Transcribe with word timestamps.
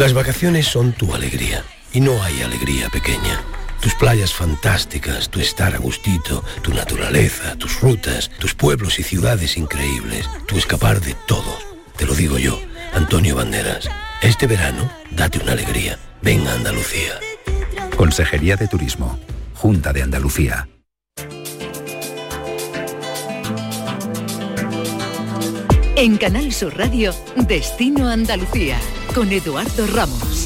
Las 0.00 0.14
vacaciones 0.14 0.66
son 0.66 0.94
tu 0.94 1.14
alegría 1.14 1.62
y 1.92 2.00
no 2.00 2.22
hay 2.22 2.40
alegría 2.40 2.88
pequeña. 2.88 3.42
Tus 3.82 3.94
playas 3.94 4.32
fantásticas, 4.32 5.28
tu 5.28 5.40
estar 5.40 5.74
a 5.74 5.78
gustito, 5.78 6.42
tu 6.62 6.72
naturaleza, 6.72 7.54
tus 7.56 7.82
rutas, 7.82 8.30
tus 8.38 8.54
pueblos 8.54 8.98
y 8.98 9.02
ciudades 9.02 9.58
increíbles, 9.58 10.26
tu 10.46 10.56
escapar 10.56 11.02
de 11.02 11.14
todo. 11.26 11.54
Te 11.98 12.06
lo 12.06 12.14
digo 12.14 12.38
yo, 12.38 12.58
Antonio 12.94 13.36
Banderas. 13.36 13.90
Este 14.22 14.46
verano, 14.46 14.90
date 15.10 15.38
una 15.38 15.52
alegría. 15.52 15.98
Venga 16.22 16.54
Andalucía. 16.54 17.20
Consejería 17.94 18.56
de 18.56 18.68
Turismo. 18.68 19.20
Junta 19.54 19.92
de 19.92 20.00
Andalucía. 20.00 20.66
En 25.94 26.16
Canal 26.16 26.50
Sur 26.54 26.78
Radio, 26.78 27.14
Destino 27.36 28.08
Andalucía, 28.08 28.78
con 29.12 29.32
Eduardo 29.32 29.86
Ramos. 29.86 30.39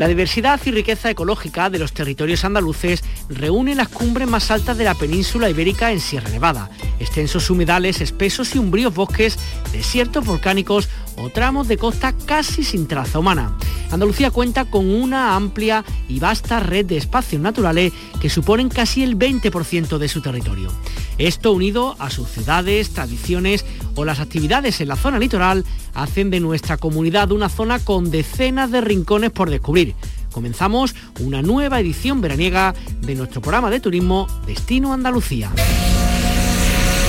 La 0.00 0.08
diversidad 0.08 0.58
y 0.64 0.70
riqueza 0.70 1.10
ecológica 1.10 1.68
de 1.68 1.78
los 1.78 1.92
territorios 1.92 2.46
andaluces 2.46 3.04
reúne 3.28 3.74
las 3.74 3.88
cumbres 3.88 4.26
más 4.26 4.50
altas 4.50 4.78
de 4.78 4.84
la 4.84 4.94
península 4.94 5.50
ibérica 5.50 5.92
en 5.92 6.00
Sierra 6.00 6.30
Nevada, 6.30 6.70
extensos 6.98 7.50
humedales 7.50 8.00
espesos 8.00 8.54
y 8.54 8.58
umbríos 8.58 8.94
bosques, 8.94 9.38
desiertos 9.72 10.24
volcánicos 10.24 10.88
o 11.18 11.28
tramos 11.28 11.68
de 11.68 11.76
costa 11.76 12.14
casi 12.24 12.64
sin 12.64 12.88
traza 12.88 13.18
humana. 13.18 13.54
Andalucía 13.90 14.30
cuenta 14.30 14.64
con 14.64 14.88
una 14.88 15.36
amplia 15.36 15.84
y 16.08 16.18
vasta 16.18 16.60
red 16.60 16.86
de 16.86 16.96
espacios 16.96 17.42
naturales 17.42 17.92
que 18.22 18.30
suponen 18.30 18.70
casi 18.70 19.02
el 19.02 19.18
20% 19.18 19.98
de 19.98 20.08
su 20.08 20.22
territorio. 20.22 20.72
Esto 21.18 21.52
unido 21.52 21.96
a 21.98 22.08
sus 22.08 22.26
ciudades, 22.30 22.94
tradiciones 22.94 23.66
o 23.96 24.06
las 24.06 24.20
actividades 24.20 24.80
en 24.80 24.88
la 24.88 24.96
zona 24.96 25.18
litoral 25.18 25.66
hacen 25.94 26.30
de 26.30 26.40
nuestra 26.40 26.76
comunidad 26.76 27.32
una 27.32 27.48
zona 27.48 27.78
con 27.78 28.10
decenas 28.10 28.70
de 28.70 28.80
rincones 28.80 29.30
por 29.30 29.50
descubrir. 29.50 29.94
Comenzamos 30.32 30.94
una 31.20 31.42
nueva 31.42 31.80
edición 31.80 32.20
veraniega 32.20 32.74
de 33.00 33.14
nuestro 33.14 33.40
programa 33.40 33.70
de 33.70 33.80
turismo 33.80 34.26
Destino 34.46 34.92
Andalucía. 34.92 35.50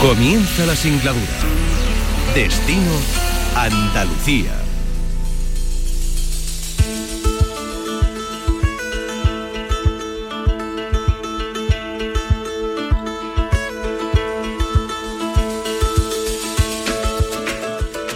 Comienza 0.02 0.65
la 0.65 0.75
singladura. 0.75 1.25
Destino 2.33 2.91
Andalucía. 3.55 4.61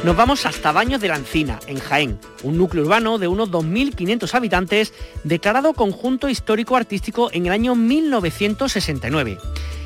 Nos 0.05 0.15
vamos 0.15 0.45
hasta 0.45 0.71
Baños 0.71 1.01
de 1.01 1.07
la 1.07 1.15
Encina, 1.15 1.59
en 1.65 1.79
Jaén, 1.79 2.19
un 2.43 2.59
núcleo 2.59 2.83
urbano 2.83 3.17
de 3.17 3.27
unos 3.27 3.49
2.500 3.49 4.35
habitantes 4.35 4.93
declarado 5.23 5.73
conjunto 5.73 6.29
histórico-artístico 6.29 7.31
en 7.33 7.47
el 7.47 7.51
año 7.51 7.73
1969. 7.73 9.39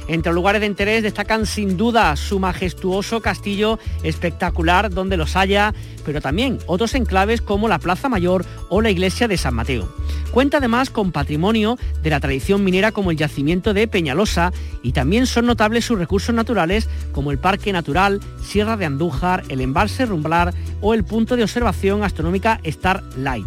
Entre 0.10 0.34
lugares 0.34 0.60
de 0.60 0.68
interés 0.68 1.04
destacan 1.04 1.46
sin 1.46 1.78
duda 1.78 2.14
su 2.18 2.38
majestuoso 2.38 3.22
castillo 3.22 3.80
espectacular 4.04 4.90
donde 4.90 5.16
los 5.16 5.38
haya, 5.38 5.74
pero 6.04 6.20
también 6.20 6.60
otros 6.66 6.96
enclaves 6.96 7.40
como 7.40 7.70
la 7.70 7.80
Plaza 7.80 8.10
Mayor 8.10 8.44
o 8.68 8.82
la 8.82 8.90
iglesia 8.90 9.30
de 9.30 9.38
San 9.38 9.54
Mateo. 9.54 9.88
Cuenta 10.32 10.58
además 10.58 10.90
con 10.90 11.12
patrimonio 11.12 11.78
de 12.04 12.10
la 12.10 12.20
tradición 12.20 12.64
minera 12.64 12.92
como 12.92 13.12
el 13.12 13.18
yacimiento 13.18 13.74
de 13.74 13.88
Peñalosa 13.88 14.52
y 14.84 14.92
también 14.92 15.26
son 15.26 15.46
notables 15.46 15.86
sus 15.86 15.98
recursos 15.98 16.36
naturales 16.36 16.88
como 17.12 17.32
el 17.32 17.40
Parque 17.40 17.74
Natural, 17.74 18.20
Sierra 18.42 18.78
de 18.78 18.86
Andújar, 18.86 19.44
el 19.50 19.62
embalse 19.62 20.06
Rumblar 20.06 20.54
o 20.82 20.94
el 20.94 21.04
punto 21.04 21.36
de 21.36 21.44
observación 21.44 22.04
astronómica 22.04 22.62
Starlight. 22.64 23.46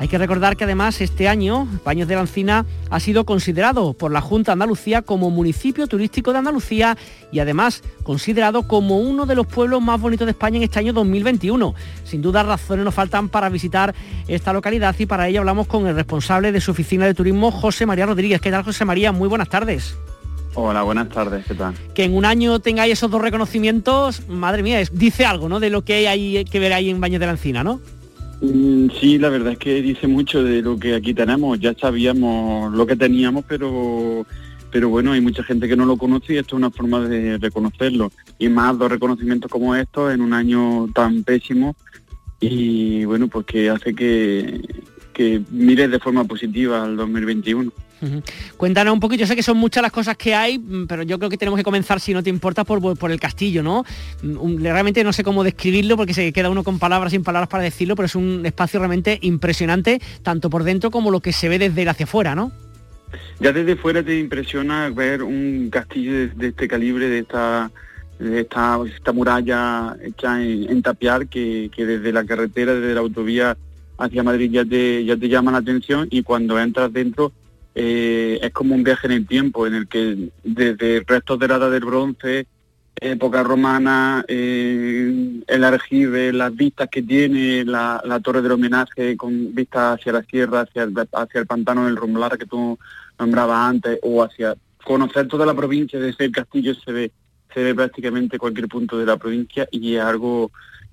Hay 0.00 0.06
que 0.06 0.18
recordar 0.18 0.56
que 0.56 0.64
además 0.64 1.00
este 1.00 1.28
año 1.28 1.66
Baños 1.84 2.06
de 2.06 2.14
la 2.14 2.20
Encina 2.20 2.64
ha 2.88 3.00
sido 3.00 3.24
considerado 3.24 3.94
por 3.94 4.12
la 4.12 4.20
Junta 4.20 4.52
de 4.52 4.54
Andalucía 4.54 5.02
como 5.02 5.30
municipio 5.30 5.88
turístico 5.88 6.32
de 6.32 6.38
Andalucía 6.38 6.96
y 7.32 7.40
además 7.40 7.82
considerado 8.04 8.68
como 8.68 8.98
uno 8.98 9.26
de 9.26 9.34
los 9.34 9.46
pueblos 9.46 9.82
más 9.82 10.00
bonitos 10.00 10.26
de 10.26 10.32
España 10.32 10.58
en 10.58 10.62
este 10.62 10.78
año 10.78 10.92
2021. 10.92 11.74
Sin 12.04 12.22
duda 12.22 12.44
razones 12.44 12.84
nos 12.84 12.94
faltan 12.94 13.28
para 13.28 13.48
visitar 13.48 13.92
esta 14.28 14.52
localidad 14.52 14.94
y 14.98 15.06
para 15.06 15.26
ello 15.26 15.40
hablamos 15.40 15.66
con 15.66 15.86
el 15.88 15.96
responsable 15.96 16.52
de 16.52 16.60
su 16.60 16.70
oficina 16.70 17.04
de 17.04 17.14
turismo, 17.14 17.50
José 17.50 17.84
María 17.84 18.06
Rodríguez. 18.06 18.40
¿Qué 18.40 18.52
tal, 18.52 18.62
José 18.62 18.84
María? 18.84 19.10
Muy 19.10 19.28
buenas 19.28 19.48
tardes. 19.48 19.96
Hola, 20.54 20.82
buenas 20.82 21.08
tardes, 21.08 21.44
¿qué 21.46 21.54
tal? 21.54 21.74
Que 21.94 22.04
en 22.04 22.16
un 22.16 22.24
año 22.24 22.60
tengáis 22.60 22.92
esos 22.92 23.10
dos 23.10 23.20
reconocimientos, 23.20 24.28
madre 24.28 24.62
mía, 24.62 24.80
dice 24.92 25.24
algo, 25.24 25.48
¿no? 25.48 25.60
De 25.60 25.70
lo 25.70 25.82
que 25.82 26.08
hay 26.08 26.44
que 26.44 26.58
ver 26.58 26.72
ahí 26.72 26.88
en 26.88 27.00
Baños 27.00 27.20
de 27.20 27.26
la 27.26 27.32
Encina, 27.32 27.62
¿no? 27.62 27.80
Mm, 28.40 28.88
sí, 29.00 29.18
la 29.18 29.30
verdad 29.30 29.52
es 29.52 29.58
que 29.58 29.82
dice 29.82 30.06
mucho 30.06 30.42
de 30.42 30.62
lo 30.62 30.78
que 30.78 30.94
aquí 30.94 31.14
tenemos. 31.14 31.58
Ya 31.58 31.74
sabíamos 31.74 32.72
lo 32.72 32.86
que 32.86 32.96
teníamos, 32.96 33.44
pero 33.48 34.26
pero 34.70 34.90
bueno, 34.90 35.12
hay 35.12 35.20
mucha 35.20 35.42
gente 35.42 35.66
que 35.66 35.76
no 35.76 35.86
lo 35.86 35.96
conoce 35.96 36.34
y 36.34 36.36
esto 36.36 36.56
es 36.56 36.58
una 36.58 36.70
forma 36.70 37.00
de 37.00 37.38
reconocerlo. 37.38 38.12
Y 38.38 38.48
más 38.48 38.78
dos 38.78 38.90
reconocimientos 38.90 39.50
como 39.50 39.74
estos 39.74 40.12
en 40.12 40.20
un 40.20 40.34
año 40.34 40.88
tan 40.92 41.24
pésimo 41.24 41.74
y 42.40 43.04
bueno, 43.04 43.28
pues 43.28 43.46
que 43.46 43.70
hace 43.70 43.94
que, 43.94 44.60
que 45.12 45.42
mires 45.50 45.90
de 45.90 45.98
forma 45.98 46.24
positiva 46.24 46.84
al 46.84 46.96
2021. 46.96 47.72
Cuéntanos 48.56 48.94
un 48.94 49.00
poquito, 49.00 49.20
yo 49.20 49.26
sé 49.26 49.34
que 49.34 49.42
son 49.42 49.56
muchas 49.56 49.82
las 49.82 49.92
cosas 49.92 50.16
que 50.16 50.34
hay, 50.34 50.58
mm, 50.58 50.86
pero 50.86 51.02
yo 51.02 51.18
creo 51.18 51.30
que 51.30 51.36
tenemos 51.36 51.58
que 51.58 51.64
comenzar, 51.64 52.00
si 52.00 52.14
no 52.14 52.22
te 52.22 52.30
importa, 52.30 52.64
por, 52.64 53.10
el 53.10 53.20
castillo, 53.20 53.62
¿no? 53.62 53.84
Mm, 54.22 54.62
realmente 54.62 55.02
no 55.04 55.12
sé 55.12 55.24
cómo 55.24 55.44
describirlo 55.44 55.96
porque 55.96 56.14
se 56.14 56.32
queda 56.32 56.50
uno 56.50 56.64
con 56.64 56.78
palabras 56.78 57.12
sin 57.12 57.22
palabras 57.22 57.48
para 57.48 57.62
decirlo, 57.62 57.96
pero 57.96 58.06
es 58.06 58.14
un 58.14 58.44
espacio 58.44 58.78
realmente 58.80 59.18
impresionante, 59.22 60.00
tanto 60.22 60.50
por 60.50 60.64
dentro 60.64 60.90
como 60.90 61.10
lo 61.10 61.20
que 61.20 61.32
se 61.32 61.48
ve 61.48 61.58
desde 61.58 61.88
hacia 61.88 62.04
afuera, 62.04 62.34
¿no? 62.34 62.52
Ya 63.40 63.52
desde 63.52 63.76
fuera 63.76 64.02
te 64.02 64.18
impresiona 64.18 64.90
ver 64.90 65.22
un 65.22 65.70
castillo 65.70 66.28
de, 66.34 66.48
este 66.48 66.68
calibre, 66.68 67.08
de 67.08 67.20
esta 67.20 67.70
esta, 68.20 68.80
esta 68.84 69.12
muralla 69.12 69.96
hecha 70.02 70.42
en, 70.42 70.82
tapiar 70.82 71.28
que, 71.28 71.70
que, 71.74 71.86
desde 71.86 72.12
la 72.12 72.24
carretera, 72.24 72.74
desde 72.74 72.94
la 72.94 73.00
autovía 73.00 73.56
hacia 73.96 74.22
Madrid 74.22 74.50
ya 74.50 74.64
te, 74.64 75.04
ya 75.04 75.16
te 75.16 75.28
llama 75.28 75.52
la 75.52 75.58
atención 75.58 76.08
y 76.10 76.22
cuando 76.22 76.58
entras 76.58 76.92
dentro 76.92 77.32
eh, 77.80 78.40
es 78.42 78.50
como 78.50 78.74
un 78.74 78.82
viaje 78.82 79.06
en 79.06 79.12
el 79.12 79.26
tiempo, 79.28 79.64
en 79.64 79.74
el 79.76 79.86
que 79.86 80.30
desde 80.42 81.04
restos 81.06 81.38
de 81.38 81.46
la 81.46 81.56
edad 81.58 81.70
del 81.70 81.84
bronce, 81.84 82.48
época 83.00 83.44
romana, 83.44 84.24
eh, 84.26 85.42
el 85.46 85.62
argive, 85.62 86.32
las 86.32 86.52
vistas 86.56 86.88
que 86.90 87.04
tiene, 87.04 87.64
la, 87.64 88.20
torre 88.20 88.42
del 88.42 88.50
homenaje 88.50 89.16
con 89.16 89.54
vistas 89.54 90.00
hacia 90.00 90.12
la 90.12 90.24
sierra, 90.24 90.62
hacia 90.62 90.82
el, 90.82 90.94
hacia 91.12 91.40
el 91.40 91.46
pantano 91.46 91.84
del 91.84 91.94
Rumblar 91.94 92.36
que 92.36 92.46
tú 92.46 92.76
nombrabas 93.16 93.68
antes, 93.68 94.00
o 94.02 94.24
hacia 94.24 94.56
conocer 94.84 95.28
toda 95.28 95.46
la 95.46 95.54
provincia 95.54 96.00
desde 96.00 96.24
el 96.24 96.32
castillo 96.32 96.74
se 96.74 96.90
ve, 96.90 97.12
se 97.54 97.62
ve 97.62 97.76
prácticamente 97.76 98.38
cualquier 98.38 98.66
punto 98.66 98.98
de 98.98 99.06
la 99.06 99.18
provincia 99.18 99.68
y 99.70 99.94
es 99.94 100.02
algo 100.02 100.50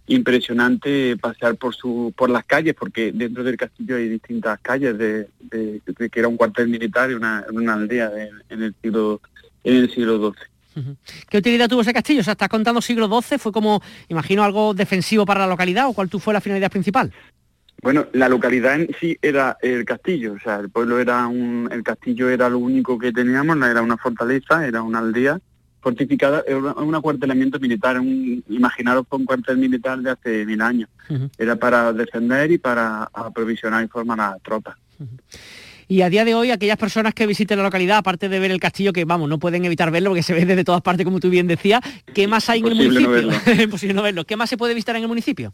impresionante 0.08 1.18
pasear 1.18 1.56
por 1.56 1.76
su 1.76 2.14
por 2.16 2.30
las 2.30 2.46
calles 2.46 2.76
porque 2.78 3.12
dentro 3.12 3.44
del 3.44 3.58
castillo 3.58 3.96
hay 3.96 4.08
distintas 4.08 4.60
calles 4.62 4.98
de, 4.98 5.28
que 5.50 6.20
era 6.20 6.28
un 6.28 6.38
cuartel 6.38 6.68
militar 6.68 7.10
y 7.10 7.16
una, 7.16 7.46
una 7.52 7.74
aldea 7.74 8.12
en 8.50 8.64
el 8.64 8.76
siglo 8.82 9.22
en 9.64 9.76
el 9.78 9.92
siglo 9.92 10.32
XII. 10.32 10.96
¿Qué 11.30 11.38
utilidad 11.38 11.70
tuvo 11.70 11.82
ese 11.82 11.94
castillo? 11.94 12.22
O 12.22 12.24
sea, 12.24 12.34
estás 12.34 12.50
contando 12.50 12.82
siglo 12.82 13.08
XII, 13.08 13.38
fue 13.38 13.52
como, 13.52 13.82
imagino, 14.10 14.44
algo 14.44 14.74
defensivo 14.74 15.26
para 15.26 15.42
la 15.42 15.48
localidad 15.48 15.88
o 15.88 15.94
cuál 15.94 16.10
fue 16.10 16.34
la 16.34 16.42
finalidad 16.42 16.70
principal? 16.70 17.12
Bueno, 17.82 18.08
la 18.14 18.30
localidad 18.30 18.76
en 18.76 18.90
sí 19.00 19.18
era 19.22 19.58
el 19.62 19.86
castillo, 19.86 20.34
o 20.34 20.40
sea, 20.40 20.58
el 20.58 20.70
pueblo 20.70 21.00
era 21.00 21.28
un, 21.28 21.70
el 21.72 21.84
castillo 21.84 22.30
era 22.30 22.50
lo 22.50 22.58
único 22.58 22.98
que 22.98 23.12
teníamos, 23.12 23.58
era 23.58 23.82
una 23.82 23.98
fortaleza, 23.98 24.66
era 24.66 24.82
una 24.82 25.00
aldea 25.00 25.40
fortificada, 25.86 26.44
es 26.48 26.56
un 26.56 26.96
acuartelamiento 26.96 27.60
militar, 27.60 28.00
un, 28.00 28.44
imaginaros 28.50 29.06
un 29.12 29.24
cuartel 29.24 29.58
militar 29.58 30.00
de 30.00 30.10
hace 30.10 30.44
mil 30.44 30.60
años. 30.60 30.90
Era 31.38 31.58
para 31.58 31.94
defender 31.94 32.52
y 32.52 32.58
para 32.58 33.04
aprovisionar 33.14 33.86
y 33.86 33.88
formar 33.88 34.20
a 34.20 34.32
las 34.32 34.42
tropas. 34.42 34.76
Y 35.88 36.02
a 36.02 36.10
día 36.10 36.26
de 36.26 36.34
hoy, 36.34 36.50
aquellas 36.50 36.78
personas 36.78 37.14
que 37.14 37.28
visiten 37.28 37.60
la 37.60 37.64
localidad, 37.64 37.98
aparte 37.98 38.30
de 38.30 38.40
ver 38.40 38.50
el 38.50 38.60
castillo, 38.60 38.94
que 38.94 39.06
vamos, 39.06 39.30
no 39.30 39.38
pueden 39.38 39.64
evitar 39.64 39.92
verlo 39.92 40.10
porque 40.10 40.24
se 40.24 40.34
ve 40.34 40.48
desde 40.48 40.64
todas 40.64 40.82
partes, 40.82 41.06
como 41.06 41.20
tú 41.20 41.30
bien 41.30 41.46
decías, 41.46 41.82
¿qué 42.16 42.28
más 42.28 42.50
hay 42.50 42.62
en 42.62 42.66
el 42.66 42.76
municipio? 42.76 43.30
Imposible 43.64 43.94
no 43.94 44.02
verlo. 44.02 44.26
¿Qué 44.26 44.36
más 44.36 44.50
se 44.50 44.58
puede 44.58 44.74
visitar 44.74 44.96
en 44.96 45.04
el 45.04 45.08
municipio? 45.08 45.54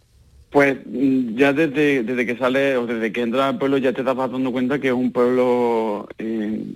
Pues 0.50 0.78
mm, 0.86 1.36
ya 1.36 1.52
desde, 1.52 2.04
desde 2.04 2.26
que 2.26 2.38
sale 2.38 2.78
o 2.78 2.86
desde 2.86 3.12
que 3.12 3.22
entra 3.22 3.50
al 3.50 3.58
pueblo 3.58 3.78
ya 3.78 3.92
te 3.92 4.00
estás 4.00 4.16
dando 4.16 4.52
cuenta 4.54 4.80
que 4.80 4.88
es 4.88 4.94
un 4.94 5.12
pueblo 5.12 6.08
eh, 6.18 6.31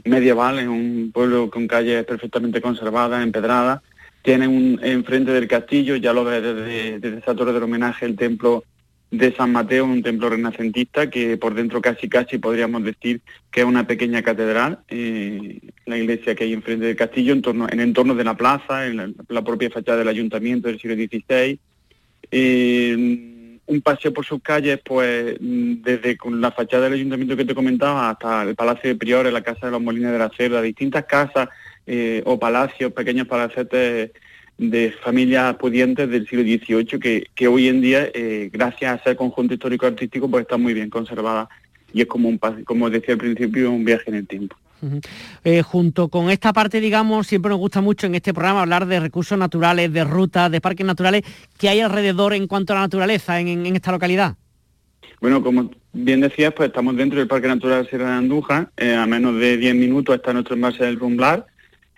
medieval, 0.05 0.59
es 0.59 0.67
un 0.67 1.11
pueblo 1.13 1.49
con 1.49 1.67
calles 1.67 2.05
perfectamente 2.05 2.61
conservadas, 2.61 3.23
empedradas. 3.23 3.81
Tiene 4.21 4.47
un 4.47 4.79
enfrente 4.81 5.31
del 5.31 5.47
castillo, 5.47 5.95
ya 5.95 6.13
lo 6.13 6.23
ves 6.23 6.41
desde, 6.41 7.17
esa 7.17 7.35
torre 7.35 7.53
del 7.53 7.63
homenaje, 7.63 8.05
el 8.05 8.15
templo 8.15 8.63
de 9.11 9.33
San 9.35 9.51
Mateo, 9.51 9.85
un 9.85 10.01
templo 10.01 10.29
renacentista 10.29 11.09
que 11.09 11.37
por 11.37 11.53
dentro 11.53 11.81
casi 11.81 12.09
casi 12.09 12.37
podríamos 12.37 12.83
decir 12.83 13.21
que 13.51 13.61
es 13.61 13.65
una 13.65 13.85
pequeña 13.85 14.23
catedral, 14.23 14.79
eh, 14.89 15.59
la 15.85 15.97
iglesia 15.97 16.35
que 16.35 16.45
hay 16.45 16.53
enfrente 16.53 16.87
del 16.87 16.95
castillo, 16.95 17.33
en, 17.33 17.41
torno, 17.41 17.67
en 17.69 17.79
entorno 17.79 18.15
de 18.15 18.23
la 18.23 18.35
plaza, 18.35 18.87
en 18.87 19.15
la, 19.29 19.41
propia 19.43 19.69
fachada 19.69 19.99
del 19.99 20.07
ayuntamiento 20.07 20.67
del 20.67 20.79
siglo 20.79 20.95
XVI 20.95 21.59
un 23.67 23.81
paseo 23.81 24.13
por 24.13 24.25
sus 24.25 24.41
calles, 24.41 24.79
pues 24.83 25.37
desde 25.39 26.17
con 26.17 26.39
la 26.39 26.51
fachada 26.51 26.83
del 26.83 26.93
ayuntamiento 26.93 27.35
que 27.35 27.45
te 27.45 27.55
comentaba 27.55 28.09
hasta 28.09 28.43
el 28.43 28.55
Palacio 28.55 28.89
de 28.89 28.95
Priores, 28.95 29.33
la 29.33 29.43
Casa 29.43 29.65
de 29.67 29.71
los 29.71 29.81
Molines 29.81 30.11
de 30.11 30.19
la 30.19 30.29
Cerda, 30.29 30.61
distintas 30.61 31.05
casas 31.05 31.49
eh, 31.87 32.21
o 32.25 32.39
palacios, 32.39 32.93
pequeños 32.93 33.27
palacetes 33.27 34.11
de 34.57 34.91
familias 35.03 35.55
pudientes 35.55 36.09
del 36.09 36.27
siglo 36.27 36.43
XVIII 36.43 36.99
que, 36.99 37.27
que 37.35 37.47
hoy 37.47 37.67
en 37.67 37.81
día, 37.81 38.09
eh, 38.13 38.49
gracias 38.53 38.99
a 38.99 39.03
ser 39.03 39.15
conjunto 39.15 39.53
histórico-artístico, 39.53 40.29
pues 40.29 40.43
están 40.43 40.61
muy 40.61 40.73
bien 40.73 40.89
conservadas 40.89 41.49
y 41.93 42.01
es 42.01 42.07
como, 42.07 42.29
un, 42.29 42.37
como 42.37 42.89
decía 42.89 43.13
al 43.13 43.19
principio, 43.19 43.71
un 43.71 43.83
viaje 43.83 44.03
en 44.07 44.15
el 44.15 44.27
tiempo. 44.27 44.55
Eh, 45.43 45.61
junto 45.61 46.09
con 46.09 46.29
esta 46.29 46.53
parte, 46.53 46.79
digamos, 46.79 47.27
siempre 47.27 47.49
nos 47.49 47.59
gusta 47.59 47.81
mucho 47.81 48.07
en 48.07 48.15
este 48.15 48.33
programa 48.33 48.61
hablar 48.61 48.85
de 48.85 48.99
recursos 48.99 49.37
naturales, 49.37 49.91
de 49.91 50.03
rutas, 50.03 50.51
de 50.51 50.61
parques 50.61 50.85
naturales. 50.85 51.23
¿Qué 51.57 51.69
hay 51.69 51.79
alrededor 51.81 52.33
en 52.33 52.47
cuanto 52.47 52.73
a 52.73 52.77
la 52.77 52.81
naturaleza 52.83 53.39
en, 53.39 53.65
esta 53.75 53.91
localidad? 53.91 54.35
Bueno, 55.21 55.41
como 55.41 55.71
bien 55.93 56.21
decías, 56.21 56.53
pues 56.53 56.69
estamos 56.69 56.95
dentro 56.95 57.19
del 57.19 57.27
Parque 57.27 57.47
Natural 57.47 57.87
Sierra 57.87 58.11
de 58.11 58.17
Andújar. 58.17 58.69
Eh, 58.77 58.93
a 58.93 59.05
menos 59.05 59.39
de 59.39 59.57
10 59.57 59.75
minutos 59.75 60.15
está 60.15 60.33
nuestro 60.33 60.55
embalse 60.55 60.83
del 60.83 60.99
Rumblar. 60.99 61.45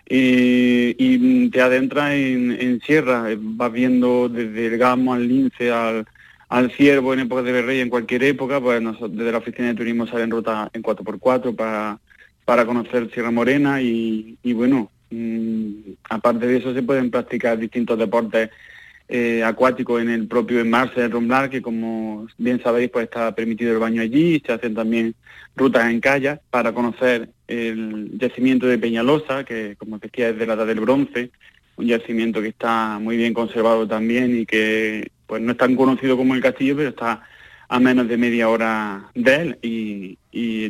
y 0.06 1.50
te 1.50 1.60
adentras 1.60 2.12
en, 2.12 2.80
sierra, 2.86 3.30
eh, 3.30 3.36
vas 3.38 3.72
viendo 3.72 4.28
desde 4.28 4.66
el 4.66 4.78
gamo 4.78 5.12
al 5.12 5.28
lince, 5.28 5.70
al, 5.70 6.06
ciervo 6.76 7.12
en 7.12 7.20
época 7.20 7.42
de 7.42 7.52
Berrey, 7.52 7.80
en 7.80 7.90
cualquier 7.90 8.24
época, 8.24 8.60
pues 8.60 8.80
nosotros, 8.80 9.14
desde 9.14 9.32
la 9.32 9.38
oficina 9.38 9.68
de 9.68 9.74
turismo 9.74 10.06
salen 10.06 10.30
ruta 10.30 10.70
en 10.72 10.82
4x4 10.82 11.54
para 11.54 11.98
para 12.48 12.64
conocer 12.64 13.10
Sierra 13.12 13.30
Morena 13.30 13.82
y, 13.82 14.38
bueno, 14.54 14.90
mm, 15.10 15.68
aparte 16.08 16.46
de 16.46 16.56
eso 16.56 16.72
se 16.72 16.82
pueden 16.82 17.10
practicar 17.10 17.58
distintos 17.58 17.98
deportes 17.98 18.48
eh, 19.06 19.44
acuáticos 19.44 20.00
en 20.00 20.08
el 20.08 20.26
propio 20.26 20.58
embalse 20.58 20.98
de 20.98 21.08
Romblar, 21.08 21.50
que 21.50 21.60
como 21.60 22.26
bien 22.38 22.58
sabéis 22.62 22.88
pues 22.88 23.04
está 23.04 23.34
permitido 23.34 23.72
el 23.72 23.78
baño 23.78 24.00
allí, 24.00 24.42
se 24.46 24.54
hacen 24.54 24.74
también 24.74 25.14
rutas 25.56 25.90
en 25.90 26.00
kayak 26.00 26.40
para 26.48 26.72
conocer 26.72 27.28
el 27.48 28.12
yacimiento 28.18 28.66
de 28.66 28.78
Peñalosa, 28.78 29.44
que 29.44 29.76
como 29.76 29.98
decía 29.98 30.30
es 30.30 30.38
de 30.38 30.46
la 30.46 30.54
edad 30.54 30.66
del 30.66 30.80
bronce, 30.80 31.30
un 31.76 31.84
yacimiento 31.84 32.40
que 32.40 32.48
está 32.48 32.98
muy 32.98 33.18
bien 33.18 33.34
conservado 33.34 33.86
también 33.86 34.40
y 34.40 34.46
que 34.46 35.10
pues 35.26 35.42
no 35.42 35.52
es 35.52 35.58
tan 35.58 35.76
conocido 35.76 36.16
como 36.16 36.34
el 36.34 36.40
castillo, 36.40 36.76
pero 36.76 36.88
está 36.88 37.28
a 37.68 37.78
menos 37.78 38.08
de 38.08 38.16
media 38.16 38.48
hora 38.48 39.10
de 39.14 39.34
él 39.34 39.58
y, 39.62 40.18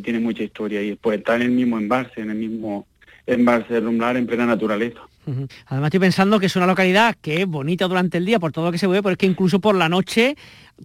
tiene 0.00 0.20
mucha 0.20 0.42
historia. 0.42 0.80
Y 0.80 0.90
después 0.90 1.18
está 1.18 1.36
en 1.36 1.42
el 1.42 1.50
mismo 1.50 1.78
embalse, 1.78 2.20
en 2.20 2.30
el 2.30 2.36
mismo 2.36 2.86
embalse 3.26 3.80
Rumblar 3.80 4.16
en 4.16 4.26
plena 4.26 4.46
naturaleza. 4.46 5.00
Además 5.66 5.88
estoy 5.88 6.00
pensando 6.00 6.40
que 6.40 6.46
es 6.46 6.56
una 6.56 6.66
localidad 6.66 7.14
que 7.20 7.42
es 7.42 7.46
bonita 7.46 7.86
durante 7.86 8.16
el 8.16 8.24
día 8.24 8.38
por 8.38 8.52
todo 8.52 8.66
lo 8.66 8.72
que 8.72 8.78
se 8.78 8.86
ve, 8.86 9.02
pero 9.02 9.12
es 9.12 9.18
que 9.18 9.26
incluso 9.26 9.60
por 9.60 9.74
la 9.74 9.90
noche, 9.90 10.36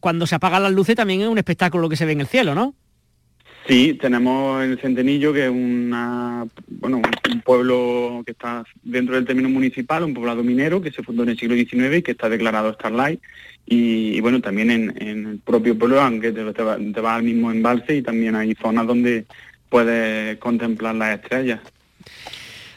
cuando 0.01 0.27
se 0.27 0.35
apagan 0.35 0.63
las 0.63 0.73
luces, 0.73 0.97
también 0.97 1.21
es 1.21 1.27
un 1.27 1.37
espectáculo 1.37 1.83
lo 1.83 1.89
que 1.89 1.95
se 1.95 2.05
ve 2.05 2.11
en 2.11 2.21
el 2.21 2.27
cielo, 2.27 2.53
¿no? 2.53 2.75
Sí, 3.67 3.97
tenemos 3.99 4.61
el 4.61 4.77
Centenillo, 4.79 5.31
que 5.31 5.45
es 5.45 5.49
una, 5.49 6.45
bueno, 6.67 7.01
un 7.31 7.41
pueblo 7.41 8.21
que 8.25 8.33
está 8.33 8.65
dentro 8.83 9.15
del 9.15 9.25
término 9.25 9.47
municipal, 9.47 10.03
un 10.03 10.13
poblado 10.13 10.43
minero 10.43 10.81
que 10.81 10.91
se 10.91 11.01
fundó 11.01 11.23
en 11.23 11.29
el 11.29 11.39
siglo 11.39 11.55
XIX 11.55 11.97
y 11.97 12.01
que 12.01 12.11
está 12.11 12.27
declarado 12.27 12.73
Starlight 12.73 13.21
y, 13.65 14.19
bueno, 14.19 14.41
también 14.41 14.69
en, 14.69 14.97
el 14.97 15.39
propio 15.39 15.77
pueblo, 15.77 16.01
aunque 16.01 16.33
te, 16.33 16.43
vas 16.43 17.15
al 17.15 17.23
mismo 17.23 17.51
embalse 17.51 17.95
y 17.95 18.01
también 18.01 18.35
hay 18.35 18.53
zonas 18.55 18.85
donde 18.85 19.25
puedes 19.69 20.37
contemplar 20.39 20.95
las 20.95 21.19
estrellas. 21.19 21.61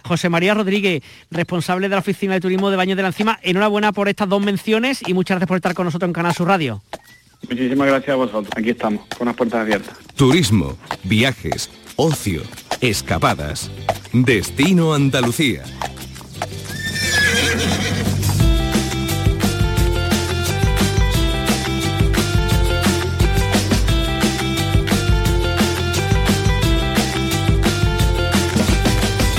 José 0.04 0.28
María 0.28 0.54
Rodríguez, 0.54 1.02
responsable 1.32 1.88
de 1.88 1.96
la 1.96 2.00
Oficina 2.00 2.34
de 2.34 2.40
Turismo 2.40 2.70
de 2.70 2.76
Baños 2.76 2.96
de 2.96 3.02
la 3.02 3.08
Encima, 3.08 3.40
enhorabuena 3.42 3.90
por 3.90 4.08
estas 4.08 4.28
dos 4.28 4.40
menciones 4.40 5.02
y 5.04 5.14
muchas 5.14 5.34
gracias 5.34 5.48
por 5.48 5.56
estar 5.56 5.74
con 5.74 5.86
nosotros 5.86 6.08
en 6.08 6.12
Canal 6.12 6.32
Sur 6.32 6.46
Radio. 6.46 6.80
Muchísimas 7.48 7.88
gracias 7.88 8.10
a 8.10 8.16
vosotros, 8.16 8.48
aquí 8.56 8.70
estamos, 8.70 9.06
con 9.16 9.26
las 9.26 9.36
puertas 9.36 9.60
abiertas. 9.60 9.96
Turismo, 10.16 10.76
viajes, 11.04 11.70
ocio, 11.96 12.42
escapadas. 12.80 13.70
Destino 14.12 14.94
Andalucía. 14.94 15.62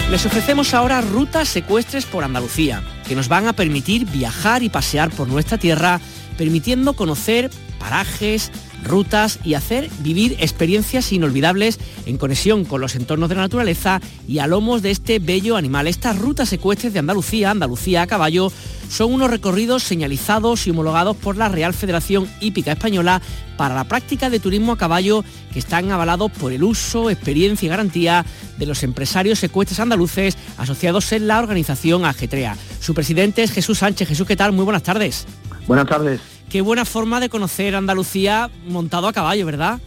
Les 0.09 0.25
ofrecemos 0.25 0.73
ahora 0.73 1.01
rutas 1.01 1.49
secuestres 1.49 2.05
por 2.05 2.23
Andalucía, 2.23 2.81
que 3.07 3.15
nos 3.15 3.27
van 3.27 3.45
a 3.47 3.53
permitir 3.53 4.05
viajar 4.05 4.63
y 4.63 4.69
pasear 4.69 5.11
por 5.11 5.27
nuestra 5.27 5.57
tierra, 5.57 5.99
permitiendo 6.37 6.93
conocer 6.93 7.51
parajes, 7.79 8.51
rutas 8.83 9.39
y 9.43 9.53
hacer 9.53 9.89
vivir 9.99 10.35
experiencias 10.39 11.11
inolvidables 11.11 11.79
en 12.05 12.17
conexión 12.17 12.65
con 12.65 12.81
los 12.81 12.95
entornos 12.95 13.29
de 13.29 13.35
la 13.35 13.41
naturaleza 13.41 14.01
y 14.27 14.39
a 14.39 14.47
lomos 14.47 14.81
de 14.81 14.91
este 14.91 15.19
bello 15.19 15.55
animal. 15.57 15.87
Estas 15.87 16.17
rutas 16.17 16.49
secuestres 16.49 16.93
de 16.93 16.99
Andalucía, 16.99 17.51
Andalucía 17.51 18.03
a 18.03 18.07
caballo, 18.07 18.51
son 18.89 19.13
unos 19.13 19.29
recorridos 19.29 19.83
señalizados 19.83 20.65
y 20.65 20.71
homologados 20.71 21.17
por 21.17 21.35
la 21.35 21.49
Real 21.49 21.73
Federación 21.73 22.27
Hípica 22.39 22.71
Española 22.71 23.21
para 23.57 23.75
la 23.75 23.83
práctica 23.83 24.29
de 24.29 24.39
turismo 24.39 24.73
a 24.73 24.77
caballo 24.77 25.23
que 25.51 25.59
están 25.59 25.91
avalados 25.91 26.31
por 26.31 26.53
el 26.53 26.63
uso, 26.63 27.09
experiencia 27.09 27.65
y 27.65 27.69
garantía 27.69 28.25
de 28.57 28.65
los 28.65 28.83
empresarios 28.83 29.39
secuestres 29.39 29.79
andaluces 29.79 30.37
asociados 30.57 31.11
en 31.11 31.27
la 31.27 31.39
organización 31.39 32.05
Agetrea. 32.05 32.55
Su 32.79 32.93
presidente 32.93 33.43
es 33.43 33.51
Jesús 33.51 33.79
Sánchez. 33.79 34.07
Jesús, 34.07 34.27
¿qué 34.27 34.35
tal? 34.35 34.53
Muy 34.53 34.63
buenas 34.63 34.83
tardes. 34.83 35.25
Buenas 35.67 35.87
tardes. 35.87 36.36
Qué 36.49 36.61
buena 36.61 36.85
forma 36.85 37.19
de 37.19 37.29
conocer 37.29 37.75
Andalucía 37.75 38.49
montado 38.67 39.07
a 39.07 39.13
caballo, 39.13 39.45
¿verdad? 39.45 39.79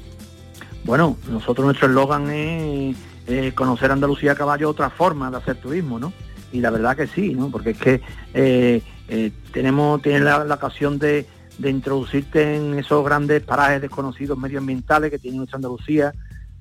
Bueno, 0.84 1.16
nosotros 1.30 1.64
nuestro 1.64 1.88
eslogan 1.88 2.30
es 2.30 3.54
conocer 3.54 3.90
Andalucía 3.90 4.32
a 4.32 4.34
caballo, 4.34 4.68
otra 4.68 4.90
forma 4.90 5.30
de 5.30 5.38
hacer 5.38 5.56
turismo, 5.56 5.98
¿no? 5.98 6.12
Y 6.52 6.60
la 6.60 6.70
verdad 6.70 6.96
que 6.96 7.06
sí, 7.06 7.34
¿no? 7.34 7.50
Porque 7.50 7.70
es 7.70 7.78
que 7.78 8.02
eh, 8.34 8.82
eh, 9.08 9.32
tenemos, 9.52 10.02
tienes 10.02 10.22
la, 10.22 10.42
ocasión 10.52 10.98
de, 10.98 11.26
introducirte 11.62 12.56
en 12.56 12.78
esos 12.78 13.04
grandes 13.04 13.42
parajes 13.42 13.80
desconocidos 13.80 14.36
medioambientales 14.36 15.10
que 15.10 15.18
tiene 15.18 15.38
nuestra 15.38 15.56
Andalucía, 15.56 16.12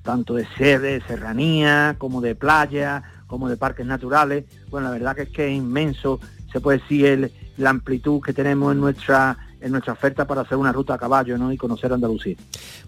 tanto 0.02 0.34
de 0.34 0.46
sede, 0.56 1.02
serranía, 1.06 1.96
como 1.98 2.20
de 2.20 2.34
playa, 2.34 3.02
como 3.26 3.48
de 3.48 3.56
parques 3.56 3.84
naturales. 3.84 4.44
Bueno, 4.70 4.88
la 4.88 4.92
verdad 4.92 5.16
que 5.16 5.22
es 5.22 5.28
que 5.28 5.48
es 5.48 5.56
inmenso, 5.56 6.20
se 6.52 6.60
puede 6.60 6.78
decir 6.78 7.32
la 7.58 7.70
amplitud 7.70 8.22
que 8.22 8.32
tenemos 8.32 8.72
en 8.72 8.80
nuestra 8.80 9.36
en 9.60 9.72
nuestra 9.72 9.92
oferta 9.92 10.26
para 10.26 10.42
hacer 10.42 10.56
una 10.56 10.72
ruta 10.72 10.94
a 10.94 10.98
caballo 10.98 11.36
¿no? 11.38 11.52
y 11.52 11.56
conocer 11.56 11.92
Andalucía. 11.92 12.36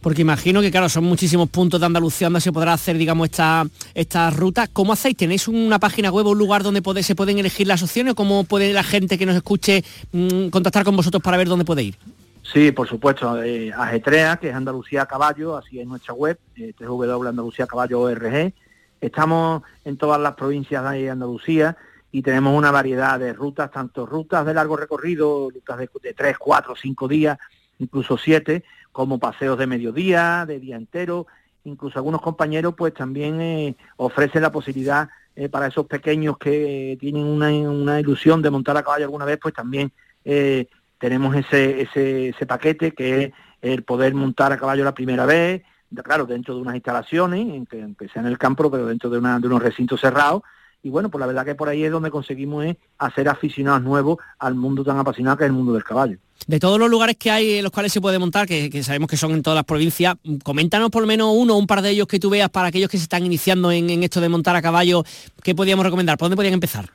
Porque 0.01 0.23
imagino 0.23 0.61
que, 0.61 0.71
claro, 0.71 0.89
son 0.89 1.05
muchísimos 1.05 1.49
puntos 1.49 1.81
de 1.81 1.87
Andalucía 1.87 2.27
donde 2.27 2.41
se 2.41 2.53
podrá 2.53 2.73
hacer, 2.73 2.97
digamos, 2.97 3.27
esta, 3.27 3.67
esta 3.95 4.31
ruta. 4.31 4.67
¿Cómo 4.73 4.93
hacéis? 4.93 5.17
¿Tenéis 5.17 5.49
una 5.49 5.79
página 5.79 6.11
web 6.11 6.27
o 6.27 6.31
un 6.31 6.39
lugar 6.39 6.63
donde 6.63 6.83
se 7.03 7.15
pueden 7.15 7.39
elegir 7.39 7.67
las 7.67 7.83
opciones 7.83 8.13
o 8.13 8.15
cómo 8.15 8.45
puede 8.45 8.73
la 8.73 8.83
gente 8.83 9.19
que 9.19 9.27
nos 9.27 9.37
escuche 9.37 9.85
mm, 10.13 10.49
contactar 10.49 10.85
con 10.85 10.97
vosotros 10.97 11.23
para 11.23 11.37
ver 11.37 11.49
dónde 11.49 11.65
puede 11.65 11.83
ir? 11.83 11.97
Sí, 12.43 12.73
por 12.73 12.89
supuesto. 12.89 13.43
Eh, 13.43 13.73
Agetrea, 13.73 14.37
que 14.37 14.49
es 14.49 14.55
Andalucía 14.55 15.03
a 15.03 15.07
Caballo, 15.07 15.57
así 15.57 15.79
es 15.79 15.87
nuestra 15.87 16.15
web, 16.15 16.39
eh, 16.57 16.73
www.andaluciacaballo.org. 16.79 18.53
Estamos 19.01 19.63
en 19.85 19.97
todas 19.97 20.21
las 20.21 20.35
provincias 20.35 20.91
de 20.93 21.11
Andalucía 21.11 21.77
y 22.13 22.23
tenemos 22.23 22.57
una 22.57 22.71
variedad 22.71 23.19
de 23.19 23.33
rutas, 23.33 23.71
tanto 23.71 24.05
rutas 24.05 24.45
de 24.45 24.55
largo 24.55 24.77
recorrido, 24.77 25.51
rutas 25.51 25.79
de, 25.79 25.91
de 26.03 26.13
3, 26.13 26.37
4, 26.39 26.77
5 26.77 27.09
días, 27.09 27.39
incluso 27.79 28.19
7, 28.19 28.63
como 28.93 29.19
paseos 29.19 29.59
de 29.59 29.67
mediodía, 29.67 30.45
de 30.47 30.61
día 30.61 30.77
entero, 30.77 31.27
incluso 31.65 31.99
algunos 31.99 32.21
compañeros 32.21 32.75
pues 32.77 32.93
también 32.93 33.41
eh, 33.41 33.77
ofrecen 33.97 34.43
la 34.43 34.53
posibilidad 34.53 35.09
eh, 35.35 35.49
para 35.49 35.69
esos 35.69 35.87
pequeños 35.87 36.37
que 36.37 36.99
tienen 37.01 37.25
una, 37.25 37.99
ilusión 37.99 38.43
de 38.43 38.51
montar 38.51 38.77
a 38.77 38.83
caballo 38.83 39.07
alguna 39.07 39.25
vez, 39.25 39.39
pues 39.41 39.55
también 39.55 39.91
eh, 40.25 40.67
tenemos 40.99 41.35
ese, 41.35 41.81
ese, 41.81 42.29
ese 42.29 42.47
paquete 42.47 42.93
que 42.93 43.25
es 43.25 43.33
el 43.63 43.85
poder 43.85 44.15
montar 44.15 44.53
a 44.53 44.59
caballo 44.59 44.85
la 44.85 44.95
primera 44.95 45.25
vez, 45.25 45.63
claro, 46.05 46.27
dentro 46.27 46.55
de 46.55 46.61
unas 46.61 46.75
instalaciones, 46.75 47.69
que 47.69 48.09
sea 48.09 48.23
en 48.23 48.29
el 48.29 48.39
campo, 48.39 48.71
pero 48.71 48.87
dentro 48.87 49.09
de, 49.11 49.19
una, 49.19 49.39
de 49.39 49.47
unos 49.47 49.63
recintos 49.63 50.01
cerrados, 50.01 50.43
y 50.83 50.91
bueno, 50.91 51.11
pues 51.11 51.21
la 51.21 51.27
verdad 51.27 51.45
que 51.45 51.55
por 51.55 51.69
ahí 51.69 51.85
es 51.85 51.93
donde 51.93 52.11
conseguimos 52.11 52.65
hacer 52.99 53.29
aficionados 53.29 53.83
nuevos 53.83 54.19
al 54.39 54.55
mundo 54.55 54.83
tan 54.83 54.99
apasionado 54.99 55.37
que 55.37 55.45
es 55.45 55.49
el 55.49 55.55
mundo 55.55 55.73
del 55.73 55.85
caballo. 55.85 56.19
De 56.47 56.59
todos 56.59 56.79
los 56.79 56.91
lugares 56.91 57.17
que 57.17 57.31
hay 57.31 57.59
en 57.59 57.63
los 57.63 57.71
cuales 57.71 57.93
se 57.93 58.01
puede 58.01 58.19
montar, 58.19 58.49
que, 58.49 58.83
sabemos 58.83 59.09
que 59.09 59.17
son 59.17 59.31
en 59.31 59.43
todas 59.43 59.55
las 59.55 59.65
provincias, 59.65 60.17
coméntanos 60.43 60.91
por 60.91 61.03
lo 61.03 61.07
menos 61.07 61.33
uno 61.37 61.55
o 61.55 61.59
un 61.59 61.69
par 61.69 61.83
de 61.83 61.91
ellos 61.91 62.09
que 62.09 62.19
tú 62.19 62.31
veas 62.31 62.51
para 62.51 62.69
aquellos 62.69 62.91
que 62.91 62.97
se 62.97 63.05
están 63.05 63.25
iniciando 63.25 63.71
en, 63.71 64.03
esto 64.03 64.21
de 64.21 64.29
montar 64.29 64.57
a 64.57 64.63
caballo, 64.63 65.05
¿qué 65.45 65.55
podríamos 65.55 65.85
recomendar? 65.85 66.19
¿Por 66.19 66.27
dónde 66.27 66.37
podrían 66.37 66.55
empezar? 66.55 66.91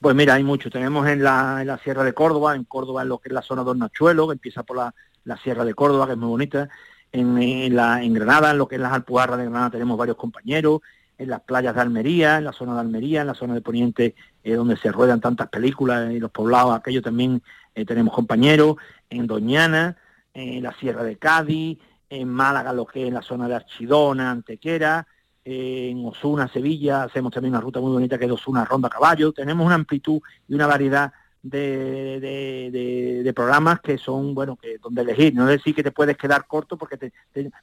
Pues 0.00 0.14
mira, 0.14 0.34
hay 0.34 0.44
mucho. 0.44 0.70
Tenemos 0.70 1.06
en 1.08 1.22
la, 1.22 1.80
Sierra 1.82 2.04
de 2.04 2.12
Córdoba, 2.12 2.54
en 2.54 2.64
Córdoba 2.64 3.02
en 3.02 3.08
lo 3.08 3.18
que 3.18 3.30
es 3.30 3.32
la 3.32 3.42
zona 3.42 3.64
de 3.64 3.70
Hornachuelo, 3.70 4.28
que 4.28 4.32
empieza 4.34 4.62
por 4.64 4.76
la, 4.76 5.36
Sierra 5.42 5.64
de 5.64 5.72
Córdoba, 5.72 6.06
que 6.06 6.12
es 6.12 6.18
muy 6.18 6.28
bonita. 6.28 6.68
En, 7.12 7.74
la, 7.74 8.02
en 8.02 8.12
Granada, 8.12 8.50
en 8.50 8.58
lo 8.58 8.68
que 8.68 8.76
es 8.76 8.80
las 8.80 8.92
Alpujarras 8.92 9.38
de 9.38 9.44
Granada, 9.44 9.70
tenemos 9.70 9.96
varios 9.96 10.16
compañeros 10.16 10.80
en 11.20 11.28
las 11.28 11.42
playas 11.42 11.74
de 11.74 11.82
Almería, 11.82 12.38
en 12.38 12.44
la 12.44 12.52
zona 12.52 12.72
de 12.72 12.80
Almería, 12.80 13.20
en 13.20 13.26
la 13.26 13.34
zona 13.34 13.52
de 13.52 13.60
Poniente, 13.60 14.14
eh, 14.42 14.54
donde 14.54 14.78
se 14.78 14.90
ruedan 14.90 15.20
tantas 15.20 15.48
películas 15.50 16.10
y 16.10 16.18
los 16.18 16.30
poblados, 16.30 16.74
aquello 16.74 17.02
también 17.02 17.42
eh, 17.74 17.84
tenemos 17.84 18.14
compañeros 18.14 18.76
en 19.10 19.26
Doñana, 19.26 19.98
en 20.32 20.62
la 20.62 20.72
Sierra 20.72 21.04
de 21.04 21.16
Cádiz, 21.16 21.78
en 22.08 22.26
Málaga, 22.26 22.72
lo 22.72 22.86
que 22.86 23.02
es 23.02 23.08
en 23.08 23.14
la 23.14 23.20
zona 23.20 23.48
de 23.48 23.54
Archidona, 23.54 24.30
Antequera, 24.30 25.06
en 25.44 26.06
Osuna, 26.06 26.48
Sevilla, 26.48 27.02
hacemos 27.02 27.32
también 27.32 27.52
una 27.52 27.60
ruta 27.60 27.80
muy 27.80 27.92
bonita 27.92 28.16
que 28.16 28.24
es 28.24 28.30
Osuna 28.30 28.64
Ronda 28.64 28.88
Caballo, 28.88 29.32
tenemos 29.32 29.66
una 29.66 29.74
amplitud 29.74 30.22
y 30.48 30.54
una 30.54 30.66
variedad 30.66 31.12
de, 31.42 33.22
de, 33.24 33.32
programas 33.32 33.80
que 33.80 33.96
son, 33.96 34.34
bueno, 34.34 34.58
que 34.60 34.78
donde 34.82 35.02
elegir, 35.02 35.34
no 35.34 35.46
decir 35.46 35.74
que 35.74 35.82
te 35.82 35.92
puedes 35.92 36.16
quedar 36.16 36.46
corto 36.46 36.76
porque 36.76 37.12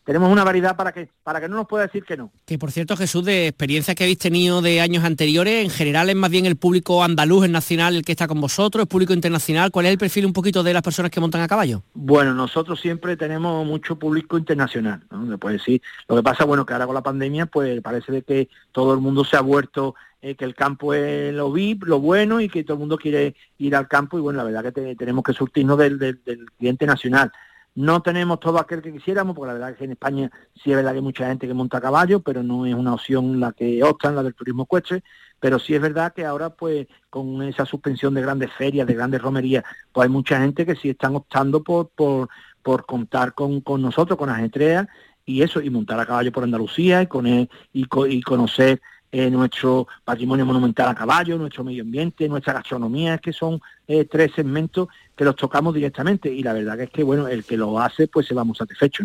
tenemos 0.06 0.32
una 0.32 0.44
variedad 0.44 0.76
para 0.76 0.92
que, 0.92 1.10
para 1.24 1.42
que 1.42 1.50
no 1.50 1.58
nos 1.58 1.68
pueda 1.68 1.86
decir 1.86 2.04
que 2.04 2.16
no. 2.16 2.32
Que 2.46 2.58
por 2.58 2.72
cierto, 2.72 2.96
Jesús, 2.96 3.26
de 3.26 3.48
experiencias 3.48 3.96
que 3.96 4.06
habéis 4.06 4.18
tenido 4.18 4.62
de 4.62 4.82
años 4.82 5.04
anteriores, 5.04 5.64
en 5.64 5.70
general 5.70 6.10
es 6.10 6.16
más 6.16 6.32
bien 6.32 6.46
el 6.46 6.56
público 6.56 7.04
andaluz, 7.04 7.46
el 7.46 7.52
nacional, 7.52 7.96
el 7.96 8.06
que 8.06 8.14
está 8.14 8.28
con 8.28 8.40
vosotros, 8.40 8.84
el 8.84 8.88
público 8.88 9.14
internacional, 9.14 9.72
¿cuál 9.72 9.86
es 9.88 9.92
el 9.92 9.98
perfil 9.98 10.26
un 10.26 10.34
poquito 10.34 10.64
de 10.64 10.74
las 10.74 10.82
personas 10.82 11.12
que 11.12 11.20
montan 11.20 11.42
a 11.42 11.48
caballo? 11.48 11.84
Bueno, 11.94 12.34
nosotros 12.34 12.80
siempre 12.80 13.18
tenemos 13.18 13.66
mucho 13.66 13.98
público 13.98 14.38
internacional, 14.38 15.04
¿no? 15.12 15.38
puede 15.38 15.58
decir, 15.58 15.82
lo 16.08 16.16
que 16.16 16.24
pasa, 16.24 16.46
bueno, 16.46 16.66
que 16.66 16.74
ahora 16.74 16.86
con 16.86 16.96
la 16.96 17.04
pandemia, 17.04 17.46
pues 17.46 17.82
parece 17.82 18.12
de 18.12 18.22
que 18.24 18.50
todo 18.72 18.94
el 18.94 19.02
mundo 19.02 19.24
se 19.26 19.36
ha 19.36 19.42
vuelto 19.42 19.96
eh, 20.22 20.36
que 20.36 20.46
el 20.46 20.56
campo 20.56 20.94
es 20.94 21.34
lo 21.34 21.52
VIP, 21.52 21.84
lo 21.84 22.00
bueno 22.00 22.42
y 22.42 22.50
que 22.50 22.64
todo 22.64 22.74
el 22.74 22.80
mundo 22.80 22.98
quiere 22.98 23.36
ir 23.60 23.76
al 23.76 23.88
campo 23.88 24.18
y 24.18 24.22
bueno, 24.22 24.38
la 24.38 24.44
verdad 24.46 24.74
que 24.74 24.96
tenemos 24.96 25.24
que 25.24 25.34
surtirnos 25.34 25.78
del, 25.78 26.00
del, 26.00 26.20
cliente 26.58 26.86
nacional. 26.88 27.32
No 27.76 28.02
tenemos 28.02 28.40
todo 28.40 28.58
aquel 28.58 28.82
que 28.82 28.92
quisiéramos, 28.92 29.36
porque 29.36 29.48
la 29.50 29.54
verdad 29.54 29.70
es 29.70 29.78
que 29.78 29.84
en 29.84 29.92
España 29.92 30.32
sí 30.56 30.72
es 30.72 30.76
verdad 30.76 30.92
que 30.92 30.98
hay 30.98 31.04
mucha 31.04 31.28
gente 31.28 31.48
que 31.48 31.54
monta 31.54 31.80
caballo, 31.80 32.22
pero 32.22 32.42
no 32.42 32.66
es 32.66 32.74
una 32.74 32.96
opción 32.96 33.40
la 33.40 33.52
que 33.52 33.84
optan, 33.84 34.16
la 34.16 34.24
del 34.24 34.34
turismo 34.34 34.66
coche, 34.66 35.04
pero 35.40 35.60
sí 35.60 35.76
es 35.76 35.82
verdad 35.82 36.12
que 36.14 36.26
ahora 36.26 36.50
pues 36.50 36.88
con 37.12 37.44
esa 37.44 37.66
suspensión 37.66 38.16
de 38.16 38.22
grandes 38.22 38.52
ferias, 38.54 38.88
de 38.88 38.96
grandes 38.96 39.22
romerías, 39.22 39.64
pues 39.92 40.06
hay 40.06 40.10
mucha 40.12 40.40
gente 40.40 40.66
que 40.66 40.76
sí 40.76 40.90
están 40.90 41.16
optando 41.16 41.62
por, 41.62 41.90
por, 41.90 42.30
por 42.64 42.88
contar 42.88 43.36
con, 43.36 43.62
con 43.62 43.84
nosotros, 43.84 44.18
con 44.18 44.30
Ajetrea, 44.32 44.90
y 45.28 45.44
eso, 45.44 45.62
y 45.62 45.70
montar 45.70 46.00
a 46.00 46.06
caballo 46.06 46.32
por 46.32 46.44
Andalucía 46.44 47.04
y, 47.04 47.08
con, 47.08 47.28
y, 47.28 47.48
y 47.74 48.22
conocer 48.22 48.82
eh, 49.12 49.30
nuestro 49.30 49.88
patrimonio 50.04 50.46
monumental 50.46 50.90
a 50.90 50.96
caballo, 50.96 51.38
nuestro 51.38 51.64
medio 51.64 51.84
ambiente, 51.84 52.28
nuestra 52.28 52.54
gastronomía, 52.54 53.18
que 53.20 53.32
son 53.32 53.62
eh, 53.88 54.06
tres 54.06 54.32
segmentos 54.36 54.90
que 55.16 55.24
los 55.24 55.36
tocamos 55.36 55.74
directamente 55.74 56.32
y 56.32 56.44
la 56.44 56.52
verdad 56.52 56.78
que 56.78 56.84
es 56.84 56.90
que 56.90 57.04
bueno, 57.04 57.28
el 57.28 57.46
que 57.46 57.56
lo 57.56 57.80
hace 57.80 58.08
pues 58.08 58.28
se 58.28 58.34
va 58.34 58.44
muy 58.44 58.56
satisfecho. 58.56 59.04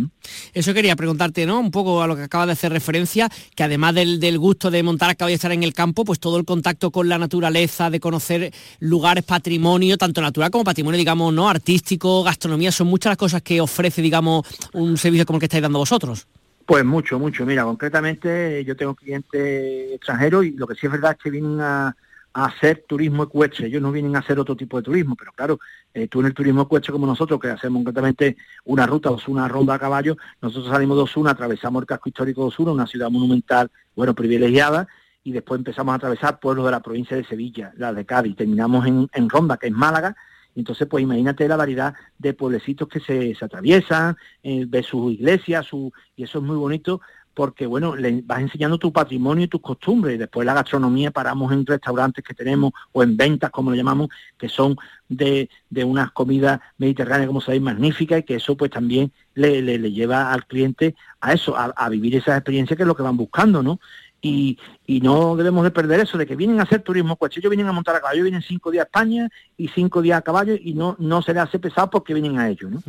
Eso 0.53 0.75
quería 0.75 0.97
preguntarte, 0.97 1.47
¿no? 1.47 1.61
Un 1.61 1.71
poco 1.71 2.03
a 2.03 2.09
lo 2.09 2.17
que 2.17 2.23
acaba 2.23 2.47
de 2.47 2.53
hacer 2.53 2.73
referencia, 2.73 3.29
que 3.55 3.63
además 3.63 3.95
del, 3.95 4.19
del, 4.19 4.39
gusto 4.39 4.71
de 4.71 4.83
montar 4.83 5.09
a 5.11 5.15
caballo 5.15 5.37
estar 5.37 5.53
en 5.53 5.63
el 5.63 5.73
campo, 5.73 6.05
pues 6.05 6.19
todo 6.19 6.37
el 6.37 6.45
contacto 6.45 6.91
con 6.91 7.09
la 7.09 7.17
naturaleza, 7.17 7.89
de 7.89 8.01
conocer 8.01 8.53
lugares, 8.81 9.25
patrimonio, 9.25 9.97
tanto 9.97 10.21
natural 10.21 10.51
como 10.51 10.65
patrimonio, 10.65 10.99
digamos, 10.99 11.33
¿no? 11.33 11.49
Artístico, 11.49 12.25
gastronomía, 12.25 12.73
son 12.73 12.89
muchas 12.89 13.13
las 13.13 13.19
cosas 13.19 13.41
que 13.43 13.61
ofrece, 13.61 14.03
digamos, 14.03 14.47
un 14.73 14.99
servicio 14.99 15.25
como 15.25 15.37
el 15.37 15.41
que 15.41 15.47
estáis 15.47 15.63
dando 15.63 15.79
vosotros. 15.79 16.27
Pues 16.66 16.85
mucho, 16.85 17.19
mucho. 17.19 17.45
Mira, 17.47 17.64
concretamente 17.64 18.64
yo 18.64 18.76
tengo 18.76 18.95
clientes 18.95 19.92
extranjeros 19.92 20.45
y 20.45 20.52
lo 20.52 20.66
que 20.66 20.75
sí 20.75 20.87
es 20.87 20.92
verdad 20.92 21.12
es 21.12 21.19
que 21.23 21.31
vienen 21.31 21.61
a, 21.61 21.97
hacer 22.35 22.85
turismo 22.88 23.25
ecuestre. 23.25 23.66
Ellos 23.66 23.83
no 23.83 23.92
vienen 23.92 24.16
a 24.16 24.21
hacer 24.21 24.38
otro 24.38 24.57
tipo 24.57 24.78
de 24.78 24.83
turismo, 24.83 25.14
pero 25.16 25.33
claro, 25.33 25.59
eh, 25.92 26.09
tú 26.09 26.21
en 26.21 26.26
el 26.26 26.35
turismo 26.35 26.62
ecuestre 26.62 26.90
como 26.90 27.07
nosotros, 27.07 27.38
que 27.38 27.50
hacemos 27.50 27.81
concretamente 27.81 28.38
una 28.64 28.87
ruta, 28.87 29.11
una 29.26 29.49
ronda 29.49 29.75
a 29.75 29.78
caballo, 29.78 30.16
nosotros 30.40 30.71
salimos 30.73 30.97
de 30.97 31.02
Osuna, 31.02 31.33
atravesamos 31.33 31.83
el 31.83 31.87
casco 31.87 32.09
histórico 32.09 32.40
de 32.40 32.49
Osuna, 32.49 32.73
una 32.73 32.87
ciudad 32.87 33.11
monumental, 33.11 33.71
bueno, 33.95 34.14
privilegiada, 34.14 34.88
y 35.23 35.33
después 35.33 35.59
empezamos 35.59 35.92
a 35.92 35.97
atravesar 35.97 36.40
pueblos 36.40 36.64
de 36.64 36.71
la 36.71 36.81
provincia 36.81 37.19
de 37.19 37.25
Sevilla, 37.25 37.75
la 37.76 37.92
de 37.92 38.07
Cádiz, 38.07 38.35
terminamos 38.35 38.87
en 38.87 39.28
Ronda, 39.28 39.59
que 39.59 39.66
es 39.66 39.73
Málaga, 39.75 40.16
entonces, 40.55 40.87
pues 40.89 41.03
imagínate 41.03 41.49
la 41.49 41.57
variedad 41.57 41.95
de 42.19 42.35
pueblecitos 42.35 42.89
que 42.89 43.01
se, 43.01 43.37
atraviesan, 43.45 44.17
eh, 44.43 44.65
ves 44.69 44.87
sus 44.87 45.13
iglesias, 45.13 45.67
su, 45.67 45.93
y 46.17 46.25
eso 46.25 46.39
es 46.39 46.45
muy 46.45 46.57
bonito 46.57 47.01
porque, 47.35 47.67
bueno, 47.67 47.97
le 47.97 48.21
vas 48.23 48.41
enseñando 48.41 48.79
tu 48.79 48.93
patrimonio 48.93 49.45
y 49.45 49.49
tus 49.49 49.61
costumbres. 49.61 50.19
Después 50.19 50.45
la 50.45 50.55
gastronomía 50.55 51.11
paramos 51.11 51.53
en 51.53 51.65
restaurantes 51.65 52.23
que 52.25 52.35
tenemos 52.35 52.73
o 52.93 53.03
en 53.03 53.17
ventas, 53.17 53.51
como 53.51 53.71
lo 53.71 53.77
llamamos, 53.77 54.09
que 54.37 54.49
son 54.49 54.77
de, 55.09 55.49
de 55.71 55.85
unas 55.85 56.11
comidas 56.13 56.61
mediterráneas, 56.79 57.29
como 57.29 57.41
sabéis, 57.41 57.63
magníficas 57.63 58.21
y 58.21 58.23
que 58.25 58.35
eso 58.35 58.57
pues 58.57 58.71
también 58.71 59.13
le, 59.35 59.63
le, 59.63 59.93
lleva 59.93 60.33
al 60.33 60.47
cliente 60.47 60.95
a 61.21 61.33
eso, 61.33 61.57
a, 61.57 61.73
a, 61.75 61.89
vivir 61.89 62.17
esas 62.17 62.37
experiencias 62.37 62.77
que 62.77 62.83
es 62.83 62.87
lo 62.87 62.97
que 62.97 63.03
van 63.03 63.17
buscando, 63.17 63.63
¿no? 63.63 63.81
Y, 64.23 64.59
no 65.02 65.35
debemos 65.37 65.64
de 65.64 65.71
perder 65.71 66.00
eso, 66.00 66.17
de 66.17 66.26
que 66.26 66.37
vienen 66.37 66.61
a 66.61 66.62
hacer 66.62 66.83
turismo 66.83 67.17
coche, 67.17 67.41
ellos 67.41 67.50
vienen 67.50 67.67
a 67.67 67.73
montar 67.73 67.97
a 67.97 68.00
caballo, 68.00 68.23
vienen 68.23 68.43
cinco 68.43 68.71
días 68.71 68.83
a 68.83 68.87
España 68.87 69.29
y 69.57 69.69
cinco 69.69 70.00
días 70.00 70.19
a 70.19 70.23
caballo 70.23 70.55
y 70.55 70.75
no, 70.75 70.95
no 70.99 71.23
se 71.23 71.35
les 71.35 71.43
hace 71.43 71.59
pesado 71.59 71.91
porque 71.91 72.14
vienen 72.14 72.38
a 72.38 72.49
ellos. 72.49 72.71
¿no? 72.71 72.83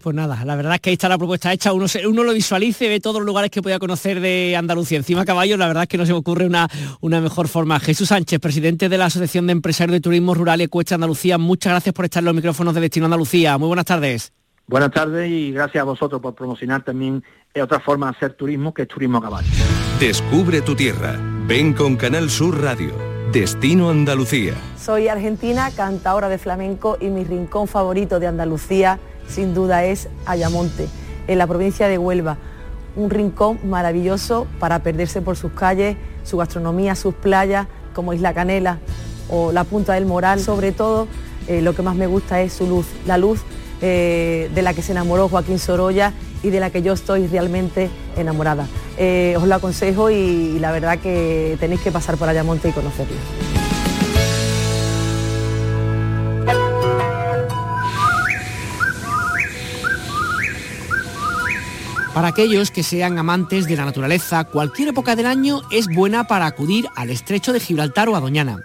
Pues 0.00 0.16
nada, 0.16 0.44
la 0.44 0.56
verdad 0.56 0.74
es 0.74 0.80
que 0.80 0.90
ahí 0.90 0.94
está 0.94 1.08
la 1.08 1.18
propuesta 1.18 1.52
hecha, 1.52 1.72
uno, 1.72 1.86
uno 2.08 2.24
lo 2.24 2.32
visualice, 2.32 2.88
ve 2.88 3.00
todos 3.00 3.16
los 3.16 3.26
lugares 3.26 3.50
que 3.50 3.60
pueda 3.60 3.78
conocer 3.78 4.20
de 4.20 4.56
Andalucía 4.56 4.98
encima 4.98 5.22
a 5.22 5.24
caballo, 5.26 5.56
la 5.56 5.66
verdad 5.66 5.82
es 5.82 5.88
que 5.88 5.98
no 5.98 6.06
se 6.06 6.12
me 6.12 6.18
ocurre 6.18 6.46
una, 6.46 6.68
una 7.00 7.20
mejor 7.20 7.48
forma. 7.48 7.78
Jesús 7.80 8.08
Sánchez, 8.08 8.40
presidente 8.40 8.88
de 8.88 8.96
la 8.96 9.06
Asociación 9.06 9.46
de 9.46 9.52
Empresarios 9.52 9.92
de 9.92 10.00
Turismo 10.00 10.34
Rural 10.34 10.60
y 10.60 10.64
Ecuestre 10.64 10.94
Andalucía, 10.94 11.36
muchas 11.36 11.72
gracias 11.72 11.94
por 11.94 12.06
estar 12.06 12.22
en 12.22 12.26
los 12.26 12.34
micrófonos 12.34 12.74
de 12.74 12.80
Destino 12.80 13.06
Andalucía. 13.06 13.58
Muy 13.58 13.66
buenas 13.66 13.84
tardes. 13.84 14.32
Buenas 14.66 14.92
tardes 14.92 15.30
y 15.30 15.52
gracias 15.52 15.82
a 15.82 15.84
vosotros 15.84 16.20
por 16.22 16.34
promocionar 16.34 16.82
también 16.82 17.22
otra 17.60 17.80
forma 17.80 18.06
de 18.06 18.16
hacer 18.16 18.32
turismo 18.32 18.72
que 18.72 18.82
es 18.82 18.88
turismo 18.88 19.18
a 19.18 19.22
caballo. 19.22 19.48
Descubre 20.00 20.62
tu 20.62 20.74
tierra. 20.74 21.18
Ven 21.46 21.74
con 21.74 21.96
Canal 21.96 22.30
Sur 22.30 22.62
Radio. 22.62 22.92
Destino 23.32 23.90
Andalucía. 23.90 24.54
Soy 24.78 25.08
argentina, 25.08 25.70
cantadora 25.74 26.28
de 26.28 26.38
flamenco 26.38 26.96
y 27.00 27.08
mi 27.08 27.24
rincón 27.24 27.68
favorito 27.68 28.20
de 28.20 28.26
Andalucía 28.26 28.98
sin 29.28 29.54
duda 29.54 29.84
es 29.84 30.08
Ayamonte, 30.26 30.88
en 31.26 31.38
la 31.38 31.46
provincia 31.46 31.88
de 31.88 31.98
Huelva. 31.98 32.38
Un 32.96 33.10
rincón 33.10 33.58
maravilloso 33.64 34.46
para 34.58 34.82
perderse 34.82 35.22
por 35.22 35.36
sus 35.36 35.52
calles, 35.52 35.96
su 36.24 36.36
gastronomía, 36.36 36.94
sus 36.94 37.14
playas, 37.14 37.66
como 37.94 38.12
Isla 38.12 38.34
Canela 38.34 38.78
o 39.28 39.52
la 39.52 39.64
Punta 39.64 39.94
del 39.94 40.04
Moral. 40.04 40.40
Sobre 40.40 40.72
todo, 40.72 41.08
eh, 41.48 41.62
lo 41.62 41.74
que 41.74 41.82
más 41.82 41.96
me 41.96 42.06
gusta 42.06 42.42
es 42.42 42.52
su 42.52 42.66
luz, 42.66 42.86
la 43.06 43.16
luz 43.16 43.40
eh, 43.80 44.50
de 44.54 44.62
la 44.62 44.74
que 44.74 44.82
se 44.82 44.92
enamoró 44.92 45.28
Joaquín 45.28 45.58
Sorolla 45.58 46.12
y 46.42 46.50
de 46.50 46.60
la 46.60 46.70
que 46.70 46.82
yo 46.82 46.92
estoy 46.92 47.26
realmente 47.26 47.90
enamorada. 48.16 48.66
Eh, 48.98 49.34
os 49.36 49.46
lo 49.46 49.54
aconsejo 49.54 50.10
y, 50.10 50.58
la 50.58 50.72
verdad 50.72 50.98
que 50.98 51.56
tenéis 51.60 51.80
que 51.80 51.92
pasar 51.92 52.16
por 52.16 52.28
Ayamonte 52.28 52.68
y 52.68 52.72
conocerlo. 52.72 53.16
Para 62.14 62.28
aquellos 62.28 62.70
que 62.70 62.82
sean 62.82 63.18
amantes 63.18 63.66
de 63.66 63.74
la 63.74 63.86
naturaleza, 63.86 64.44
cualquier 64.44 64.88
época 64.88 65.16
del 65.16 65.24
año 65.24 65.62
es 65.70 65.86
buena 65.88 66.24
para 66.24 66.44
acudir 66.44 66.86
al 66.94 67.08
estrecho 67.08 67.54
de 67.54 67.60
Gibraltar 67.60 68.10
o 68.10 68.16
a 68.16 68.20
Doñana 68.20 68.62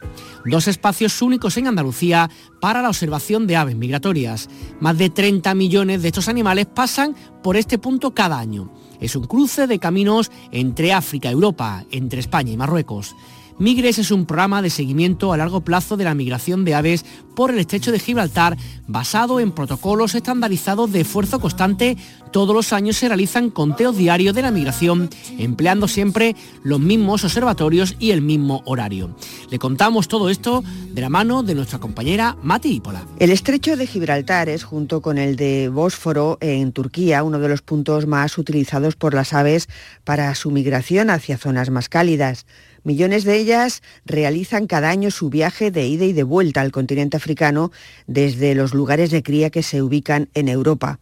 dos 0.50 0.68
espacios 0.68 1.22
únicos 1.22 1.58
en 1.58 1.68
Andalucía 1.68 2.30
para 2.60 2.82
la 2.82 2.90
observación 2.90 3.48
de 3.48 3.56
aves 3.56 3.76
migratorias. 3.76 4.50
Más 4.80 4.98
de 4.98 5.10
30 5.10 5.54
millones 5.56 6.02
de 6.02 6.10
estos 6.10 6.28
animales 6.28 6.66
pasan 6.66 7.16
por 7.44 7.58
este 7.58 7.78
punto 7.78 8.14
cada 8.14 8.40
año. 8.40 8.72
Es 9.00 9.16
un 9.16 9.26
cruce 9.26 9.68
de 9.68 9.80
caminos 9.80 10.32
entre 10.52 10.94
África 10.94 11.30
Europa, 11.30 11.86
entre 11.92 12.20
España 12.20 12.52
y 12.52 12.58
Marruecos. 12.58 13.16
Migres 13.60 13.98
es 13.98 14.12
un 14.12 14.28
programa 14.28 14.62
de 14.62 14.70
seguimiento 14.70 15.34
a 15.34 15.38
largo 15.38 15.62
plazo 15.62 15.98
de 15.98 16.04
la 16.04 16.14
migración 16.14 16.64
de 16.64 16.76
aves 16.76 17.06
por 17.36 17.50
el 17.50 17.58
estrecho 17.58 17.92
de 17.92 18.00
Gibraltar 18.00 18.56
basado 18.86 19.40
en 19.40 19.52
protocolos 19.52 20.14
estandarizados 20.14 20.92
de 20.92 21.02
esfuerzo 21.02 21.40
constante. 21.40 21.98
Todos 22.32 22.56
los 22.56 22.72
años 22.72 22.98
se 22.98 23.08
realizan 23.08 23.50
conteos 23.50 23.98
diarios 23.98 24.36
de 24.36 24.44
la 24.44 24.52
migración 24.52 25.10
empleando 25.40 25.88
siempre 25.88 26.36
los 26.62 26.80
mismos 26.80 27.24
observatorios 27.24 27.96
y 27.98 28.12
el 28.12 28.22
mismo 28.22 28.62
horario. 28.66 29.16
Le 29.50 29.58
contamos 29.58 30.08
todo 30.08 30.30
esto 30.30 30.64
de 30.94 31.02
la 31.02 31.10
mano 31.10 31.42
de 31.42 31.56
nuestra 31.56 31.80
compañera 31.80 32.38
Mati 32.44 32.76
Ipola. 32.76 33.06
El 33.18 33.32
estrecho 33.32 33.76
de 33.76 33.88
Gibraltar 33.88 34.50
es 34.50 34.64
junto 34.64 35.02
con 35.02 35.18
el 35.18 35.36
de 35.36 35.70
Bósforo 35.70 36.38
en 36.42 36.74
Turquía 36.74 37.24
uno 37.24 37.40
de 37.40 37.50
los 37.50 37.64
puntos 37.64 38.06
más 38.06 38.38
utilizados 38.38 38.96
por 38.96 39.16
las 39.16 39.34
aves 39.34 39.68
para 40.04 40.34
su 40.36 40.52
migración 40.52 41.10
hacia 41.10 41.40
zonas 41.40 41.72
más 41.72 41.90
cálidas. 41.90 42.46
Millones 42.88 43.26
de 43.26 43.36
ellas 43.36 43.84
realizan 44.06 44.66
cada 44.66 44.90
año 44.90 45.12
su 45.12 45.30
viaje 45.30 45.72
de 45.72 45.86
ida 45.86 46.06
y 46.06 46.14
de 46.14 46.24
vuelta 46.24 46.62
al 46.62 46.72
continente 46.72 47.18
africano 47.18 47.70
desde 48.06 48.56
los 48.56 48.74
lugares 48.74 49.12
de 49.12 49.24
cría 49.24 49.50
que 49.50 49.62
se 49.62 49.82
ubican 49.82 50.30
en 50.36 50.48
Europa. 50.48 51.02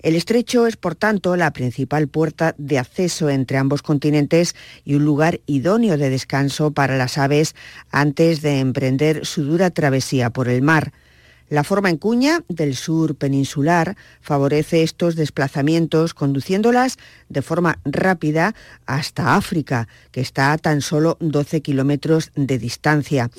El 0.00 0.16
estrecho 0.16 0.66
es, 0.66 0.78
por 0.78 0.94
tanto, 0.94 1.36
la 1.36 1.52
principal 1.52 2.08
puerta 2.08 2.54
de 2.56 2.78
acceso 2.78 3.28
entre 3.28 3.58
ambos 3.58 3.82
continentes 3.82 4.56
y 4.82 4.94
un 4.94 5.04
lugar 5.04 5.40
idóneo 5.44 5.98
de 5.98 6.08
descanso 6.08 6.70
para 6.70 6.96
las 6.96 7.18
aves 7.18 7.54
antes 7.90 8.40
de 8.40 8.60
emprender 8.60 9.26
su 9.26 9.44
dura 9.44 9.68
travesía 9.68 10.30
por 10.30 10.48
el 10.48 10.62
mar. 10.62 10.94
La 11.48 11.62
forma 11.62 11.90
en 11.90 11.96
cuña 11.96 12.42
del 12.48 12.74
sur 12.74 13.14
peninsular 13.14 13.96
favorece 14.20 14.82
estos 14.82 15.14
desplazamientos 15.14 16.12
conduciéndolas 16.12 16.96
de 17.28 17.42
forma 17.42 17.78
rápida 17.84 18.54
hasta 18.84 19.36
África, 19.36 19.86
que 20.10 20.20
está 20.20 20.52
a 20.52 20.58
tan 20.58 20.80
solo 20.80 21.16
12 21.20 21.62
kilómetros 21.62 22.32
de 22.34 22.58
distancia. 22.58 23.30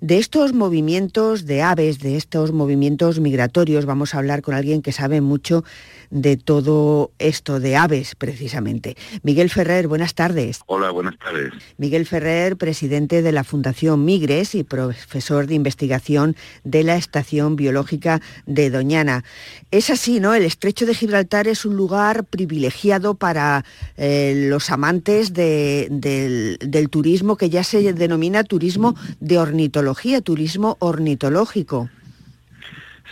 De 0.00 0.18
estos 0.18 0.54
movimientos 0.54 1.44
de 1.44 1.60
aves, 1.62 1.98
de 1.98 2.16
estos 2.16 2.52
movimientos 2.52 3.20
migratorios, 3.20 3.84
vamos 3.84 4.14
a 4.14 4.18
hablar 4.18 4.40
con 4.40 4.54
alguien 4.54 4.80
que 4.80 4.92
sabe 4.92 5.20
mucho 5.20 5.62
de 6.10 6.36
todo 6.36 7.12
esto 7.18 7.60
de 7.60 7.76
aves, 7.76 8.14
precisamente. 8.14 8.96
Miguel 9.22 9.50
Ferrer, 9.50 9.86
buenas 9.86 10.14
tardes. 10.14 10.60
Hola, 10.66 10.90
buenas 10.90 11.18
tardes. 11.18 11.52
Miguel 11.76 12.06
Ferrer, 12.06 12.56
presidente 12.56 13.22
de 13.22 13.32
la 13.32 13.44
Fundación 13.44 14.04
Migres 14.04 14.54
y 14.54 14.64
profesor 14.64 15.46
de 15.46 15.54
investigación 15.54 16.36
de 16.64 16.82
la 16.82 16.96
Estación 16.96 17.49
Biológica 17.56 18.20
de 18.46 18.70
Doñana. 18.70 19.24
Es 19.70 19.90
así, 19.90 20.20
¿no? 20.20 20.34
El 20.34 20.44
estrecho 20.44 20.86
de 20.86 20.94
Gibraltar 20.94 21.48
es 21.48 21.64
un 21.64 21.76
lugar 21.76 22.24
privilegiado 22.24 23.14
para 23.14 23.64
eh, 23.96 24.46
los 24.48 24.70
amantes 24.70 25.32
del, 25.32 26.58
turismo 26.90 27.36
que 27.36 27.50
ya 27.50 27.64
se 27.64 27.92
denomina 27.92 28.44
turismo 28.44 28.94
de 29.20 29.38
ornitología, 29.38 30.20
turismo 30.20 30.76
ornitológico. 30.80 31.90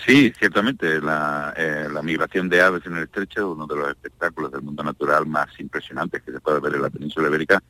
Sí, 0.07 0.33
ciertamente, 0.39 1.01
la, 1.01 1.53
eh, 1.57 1.89
la, 1.93 2.03
migración 2.03 2.49
de 2.49 2.63
aves 2.63 2.87
en 2.87 2.97
el 2.97 3.05
estrecho 3.05 3.41
es 3.41 3.57
uno 3.57 3.67
de 3.67 3.77
los 3.77 3.91
espectáculos 3.91 4.53
del 4.53 4.63
mundo 4.63 4.83
natural 4.83 5.27
más 5.27 5.49
impresionantes 5.59 6.23
que 6.23 6.33
se 6.33 6.41
puede 6.41 6.61
ver 6.61 6.75
en 6.75 6.83
la 6.83 6.91
península 6.91 7.29
ibérica 7.29 7.63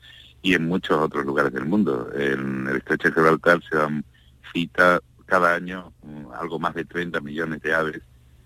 y 0.43 0.55
en 0.55 0.69
muchos 0.69 0.99
otros 0.99 1.25
lugares 1.25 1.53
del 1.53 1.65
mundo. 1.65 2.11
En 2.15 2.67
el 2.69 2.77
estrecho 2.77 3.09
de 3.09 3.15
Gibraltar 3.15 3.61
se 3.69 3.77
dan 3.77 4.05
cita 4.53 5.01
cada 5.28 5.54
año 5.54 5.92
um, 6.02 6.32
algo 6.32 6.58
más 6.58 6.75
de 6.75 6.85
30 6.85 7.20
millones 7.20 7.62
de 7.62 7.75
aves 7.75 8.00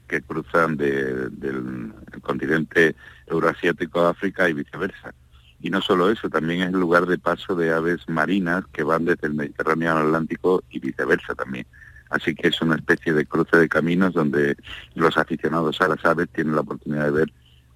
que 0.09 0.21
cruzan 0.21 0.77
del 0.77 1.95
continente 2.21 2.95
euroasiático 3.27 4.01
a 4.01 4.11
África 4.11 4.49
y 4.49 4.53
viceversa. 4.53 5.15
Y 5.61 5.71
no 5.71 5.81
solo 5.81 6.11
eso, 6.11 6.29
también 6.29 6.63
es 6.63 6.69
el 6.69 6.81
lugar 6.81 7.07
de 7.07 7.17
paso 7.17 7.55
de 7.55 7.73
aves 7.73 8.07
marinas 8.09 8.65
que 8.73 8.83
van 8.83 9.07
desde 9.07 9.29
el 9.29 9.35
Mediterráneo 9.35 9.93
al 9.93 10.07
Atlántico 10.07 10.63
y 10.71 10.81
viceversa 10.81 11.35
también. 11.35 11.67
Así 12.11 12.35
que 12.35 12.49
es 12.49 12.61
una 12.61 12.75
especie 12.75 13.15
de 13.15 13.25
cruce 13.25 13.57
de 13.57 13.69
caminos 13.69 14.13
donde 14.13 14.57
los 14.95 15.17
aficionados 15.17 15.81
a 15.81 15.89
las 15.89 16.05
aves 16.05 16.29
tienen 16.31 16.57
la 16.57 16.61
oportunidad 16.61 17.07
de 17.07 17.11
ver 17.11 17.33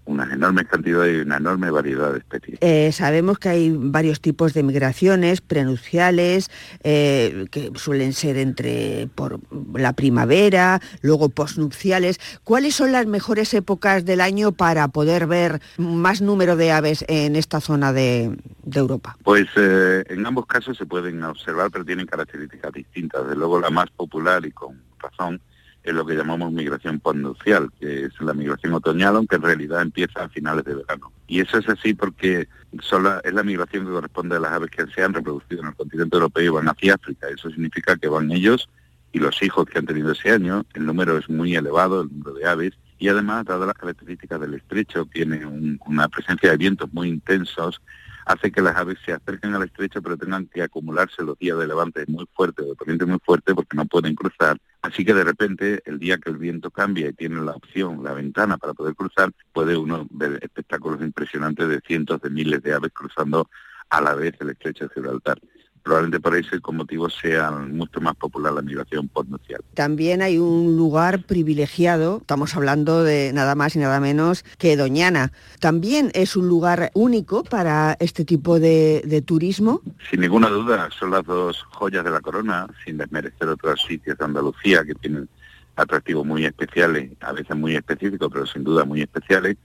una 0.06 0.32
enorme 0.32 0.64
cantidad 0.64 1.04
y 1.06 1.16
una 1.16 1.36
enorme 1.36 1.70
variedad 1.70 2.12
de 2.12 2.18
especies. 2.18 2.58
Eh, 2.60 2.90
sabemos 2.92 3.38
que 3.38 3.48
hay 3.48 3.74
varios 3.76 4.20
tipos 4.20 4.54
de 4.54 4.62
migraciones 4.62 5.40
prenuciales 5.40 6.50
eh, 6.82 7.46
que 7.50 7.72
suelen 7.74 8.12
ser 8.12 8.36
entre 8.36 9.08
por 9.14 9.40
la 9.74 9.92
primavera, 9.92 10.80
luego 11.02 11.28
posnupciales. 11.28 12.18
¿Cuáles 12.44 12.74
son 12.74 12.92
las 12.92 13.06
mejores 13.06 13.52
épocas 13.54 14.04
del 14.04 14.20
año 14.20 14.52
para 14.52 14.88
poder 14.88 15.26
ver 15.26 15.60
más 15.76 16.22
número 16.22 16.56
de 16.56 16.72
aves 16.72 17.04
en 17.08 17.36
esta 17.36 17.60
zona 17.60 17.92
de, 17.92 18.36
Europa? 18.72 19.16
Pues 19.24 19.46
eh, 19.56 20.04
en 20.08 20.26
ambos 20.26 20.46
casos 20.46 20.76
se 20.76 20.86
pueden 20.86 21.22
observar, 21.24 21.70
pero 21.70 21.84
tienen 21.84 22.06
características 22.06 22.72
distintas. 22.72 23.22
Desde 23.24 23.36
luego 23.36 23.60
la 23.60 23.70
más 23.70 23.90
popular 23.90 24.44
y 24.46 24.52
con 24.52 24.80
razón 24.98 25.40
es 25.86 25.94
lo 25.94 26.04
que 26.04 26.16
llamamos 26.16 26.52
migración 26.52 26.98
postnupcial, 26.98 27.70
que 27.78 28.06
es 28.06 28.20
la 28.20 28.34
migración 28.34 28.74
otoñal, 28.74 29.14
aunque 29.16 29.36
en 29.36 29.42
realidad 29.42 29.82
empieza 29.82 30.24
a 30.24 30.28
finales 30.28 30.64
de 30.64 30.74
verano. 30.74 31.12
Y 31.28 31.40
eso 31.40 31.58
es 31.58 31.68
así 31.68 31.94
porque 31.94 32.48
solo 32.80 33.22
es 33.22 33.32
la 33.32 33.44
migración 33.44 33.86
que 33.86 33.92
corresponde 33.92 34.36
a 34.36 34.40
las 34.40 34.52
aves 34.52 34.70
que 34.70 34.84
se 34.88 35.04
han 35.04 35.14
reproducido 35.14 35.62
en 35.62 35.68
el 35.68 35.74
continente 35.76 36.16
europeo 36.16 36.44
y 36.44 36.48
van 36.48 36.68
hacia 36.68 36.94
África. 36.94 37.28
Eso 37.28 37.50
significa 37.50 37.96
que 37.96 38.08
van 38.08 38.32
ellos 38.32 38.68
y 39.12 39.20
los 39.20 39.40
hijos 39.42 39.64
que 39.66 39.78
han 39.78 39.86
tenido 39.86 40.10
ese 40.10 40.32
año. 40.32 40.66
El 40.74 40.86
número 40.86 41.16
es 41.16 41.30
muy 41.30 41.54
elevado, 41.54 42.02
el 42.02 42.08
número 42.08 42.34
de 42.34 42.46
aves, 42.46 42.72
y 42.98 43.08
además, 43.08 43.44
dadas 43.44 43.66
las 43.66 43.76
características 43.76 44.40
del 44.40 44.54
estrecho, 44.54 45.06
tiene 45.12 45.46
una 45.86 46.08
presencia 46.08 46.50
de 46.50 46.56
vientos 46.56 46.92
muy 46.92 47.08
intensos, 47.08 47.80
hace 48.26 48.50
que 48.50 48.60
las 48.60 48.76
aves 48.76 48.98
se 49.04 49.12
acerquen 49.12 49.54
al 49.54 49.62
estrecho 49.62 50.02
pero 50.02 50.16
tengan 50.16 50.46
que 50.48 50.62
acumularse 50.62 51.22
los 51.22 51.38
días 51.38 51.58
de 51.58 51.66
levante 51.66 52.04
muy 52.08 52.28
fuerte 52.34 52.62
o 52.62 52.66
de 52.66 52.74
poniente 52.74 53.06
muy 53.06 53.18
fuerte 53.24 53.54
porque 53.54 53.76
no 53.76 53.86
pueden 53.86 54.14
cruzar. 54.14 54.58
Así 54.82 55.04
que 55.04 55.14
de 55.14 55.24
repente, 55.24 55.80
el 55.84 55.98
día 55.98 56.18
que 56.18 56.30
el 56.30 56.36
viento 56.36 56.70
cambia 56.70 57.08
y 57.08 57.12
tiene 57.12 57.40
la 57.40 57.52
opción, 57.52 58.04
la 58.04 58.12
ventana 58.12 58.58
para 58.58 58.74
poder 58.74 58.94
cruzar, 58.94 59.32
puede 59.52 59.76
uno 59.76 60.06
ver 60.10 60.38
espectáculos 60.42 61.00
impresionantes 61.00 61.68
de 61.68 61.80
cientos 61.80 62.20
de 62.20 62.30
miles 62.30 62.62
de 62.62 62.74
aves 62.74 62.92
cruzando 62.92 63.48
a 63.88 64.00
la 64.00 64.14
vez 64.14 64.34
el 64.40 64.50
estrecho 64.50 64.84
de 64.84 64.94
Gibraltar 64.94 65.38
probablemente 65.86 66.18
por 66.18 66.62
con 66.62 66.76
motivo 66.78 67.08
sea 67.08 67.52
mucho 67.52 68.00
más 68.00 68.16
popular 68.16 68.52
la 68.52 68.60
migración 68.60 69.06
postnupcial. 69.06 69.60
También 69.74 70.20
hay 70.20 70.36
un 70.36 70.76
lugar 70.76 71.22
privilegiado, 71.22 72.18
estamos 72.22 72.56
hablando 72.56 73.04
de 73.04 73.32
nada 73.32 73.54
más 73.54 73.76
y 73.76 73.78
nada 73.78 74.00
menos 74.00 74.44
que 74.58 74.76
Doñana. 74.76 75.30
¿También 75.60 76.10
es 76.12 76.34
un 76.34 76.48
lugar 76.48 76.90
único 76.94 77.44
para 77.44 77.96
este 78.00 78.24
tipo 78.24 78.58
de, 78.58 79.02
de 79.06 79.22
turismo? 79.22 79.80
Sin 80.10 80.22
ninguna 80.22 80.48
duda, 80.48 80.88
son 80.90 81.12
las 81.12 81.24
dos 81.24 81.62
joyas 81.70 82.04
de 82.04 82.10
la 82.10 82.20
corona, 82.20 82.66
sin 82.84 82.98
desmerecer 82.98 83.46
otros 83.46 83.80
sitios 83.86 84.18
de 84.18 84.24
Andalucía 84.24 84.82
que 84.84 84.94
tienen 84.96 85.28
atractivos 85.76 86.26
muy 86.26 86.44
especiales, 86.44 87.12
a 87.20 87.30
veces 87.32 87.56
muy 87.56 87.76
específicos, 87.76 88.28
pero 88.32 88.44
sin 88.44 88.64
duda 88.64 88.84
muy 88.84 89.02
especiales 89.02 89.56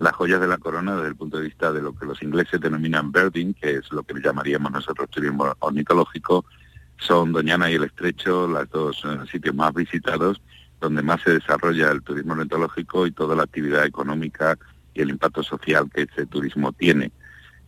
las 0.00 0.14
joyas 0.14 0.40
de 0.40 0.48
la 0.48 0.56
corona 0.56 0.96
desde 0.96 1.08
el 1.08 1.16
punto 1.16 1.36
de 1.36 1.44
vista 1.44 1.72
de 1.72 1.82
lo 1.82 1.94
que 1.94 2.06
los 2.06 2.22
ingleses 2.22 2.58
denominan 2.58 3.12
birding, 3.12 3.52
que 3.52 3.76
es 3.76 3.92
lo 3.92 4.02
que 4.02 4.14
llamaríamos 4.18 4.72
nosotros 4.72 5.10
turismo 5.10 5.54
ornitológico, 5.58 6.46
son 6.96 7.32
Doñana 7.32 7.70
y 7.70 7.74
el 7.74 7.84
Estrecho, 7.84 8.48
los 8.48 8.68
dos 8.70 9.02
eh, 9.04 9.18
sitios 9.30 9.54
más 9.54 9.74
visitados, 9.74 10.40
donde 10.80 11.02
más 11.02 11.20
se 11.22 11.32
desarrolla 11.32 11.90
el 11.90 12.02
turismo 12.02 12.32
ornitológico 12.32 13.06
y 13.06 13.12
toda 13.12 13.36
la 13.36 13.42
actividad 13.42 13.84
económica 13.84 14.58
y 14.94 15.02
el 15.02 15.10
impacto 15.10 15.42
social 15.42 15.90
que 15.94 16.02
ese 16.02 16.24
turismo 16.24 16.72
tiene. 16.72 17.12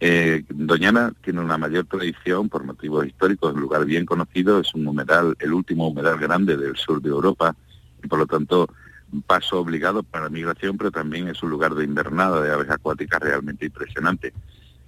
Eh, 0.01 0.43
Doñana 0.49 1.13
tiene 1.23 1.41
una 1.41 1.59
mayor 1.59 1.85
tradición 1.85 2.49
por 2.49 2.65
motivos 2.65 3.07
históricos, 3.07 3.53
un 3.53 3.61
lugar 3.61 3.85
bien 3.85 4.07
conocido, 4.07 4.59
es 4.59 4.75
un 4.75 4.87
humedal, 4.87 5.37
el 5.39 5.53
último 5.53 5.89
humedal 5.89 6.19
grande 6.19 6.57
del 6.57 6.77
sur 6.77 7.01
de 7.03 7.11
Europa, 7.11 7.55
y 8.03 8.09
por 8.09 8.19
lo 8.19 8.27
tanto 8.27 8.71
paso 9.21 9.61
obligado 9.61 10.03
para 10.03 10.31
migración, 10.31 10.79
pero 10.79 10.91
también 10.91 11.29
es 11.29 11.43
un 11.43 11.51
lugar 11.51 11.75
de 11.75 11.85
invernada 11.85 12.41
de 12.41 12.51
aves 12.51 12.71
acuáticas 12.71 13.21
realmente 13.21 13.67
impresionante. 13.67 14.33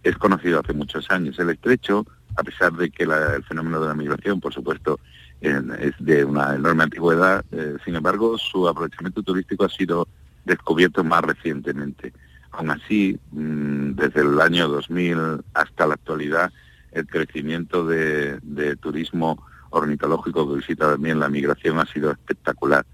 Es 0.02 0.16
conocido 0.16 0.60
hace 0.60 0.72
muchos 0.72 1.10
años. 1.10 1.38
El 1.38 1.50
estrecho, 1.50 2.06
a 2.36 2.42
pesar 2.42 2.72
de 2.72 2.90
que 2.90 3.04
el 3.04 3.44
fenómeno 3.44 3.80
de 3.80 3.88
la 3.88 3.94
migración, 3.94 4.40
por 4.40 4.54
supuesto, 4.54 4.98
es 5.40 5.92
de 5.98 6.24
una 6.24 6.54
enorme 6.54 6.84
antigüedad, 6.84 7.44
eh, 7.52 7.76
sin 7.84 7.96
embargo, 7.96 8.38
su 8.38 8.66
aprovechamiento 8.66 9.22
turístico 9.22 9.64
ha 9.64 9.68
sido 9.68 10.08
descubierto 10.44 11.04
más 11.04 11.22
recientemente. 11.22 12.14
Aún 12.52 12.70
así, 12.70 13.18
mm, 13.32 13.92
desde 13.92 14.22
el 14.22 14.40
año 14.40 14.68
2000 14.68 15.42
hasta 15.52 15.86
la 15.86 15.94
actualidad, 15.94 16.50
el 16.92 17.06
crecimiento 17.06 17.86
de 17.86 18.76
turismo 18.80 19.44
ornitológico 19.70 20.48
que 20.48 20.56
visita 20.56 20.92
también 20.92 21.18
la 21.18 21.28
migración 21.28 21.78
ha 21.80 21.86
sido 21.86 22.12
espectacular 22.12 22.86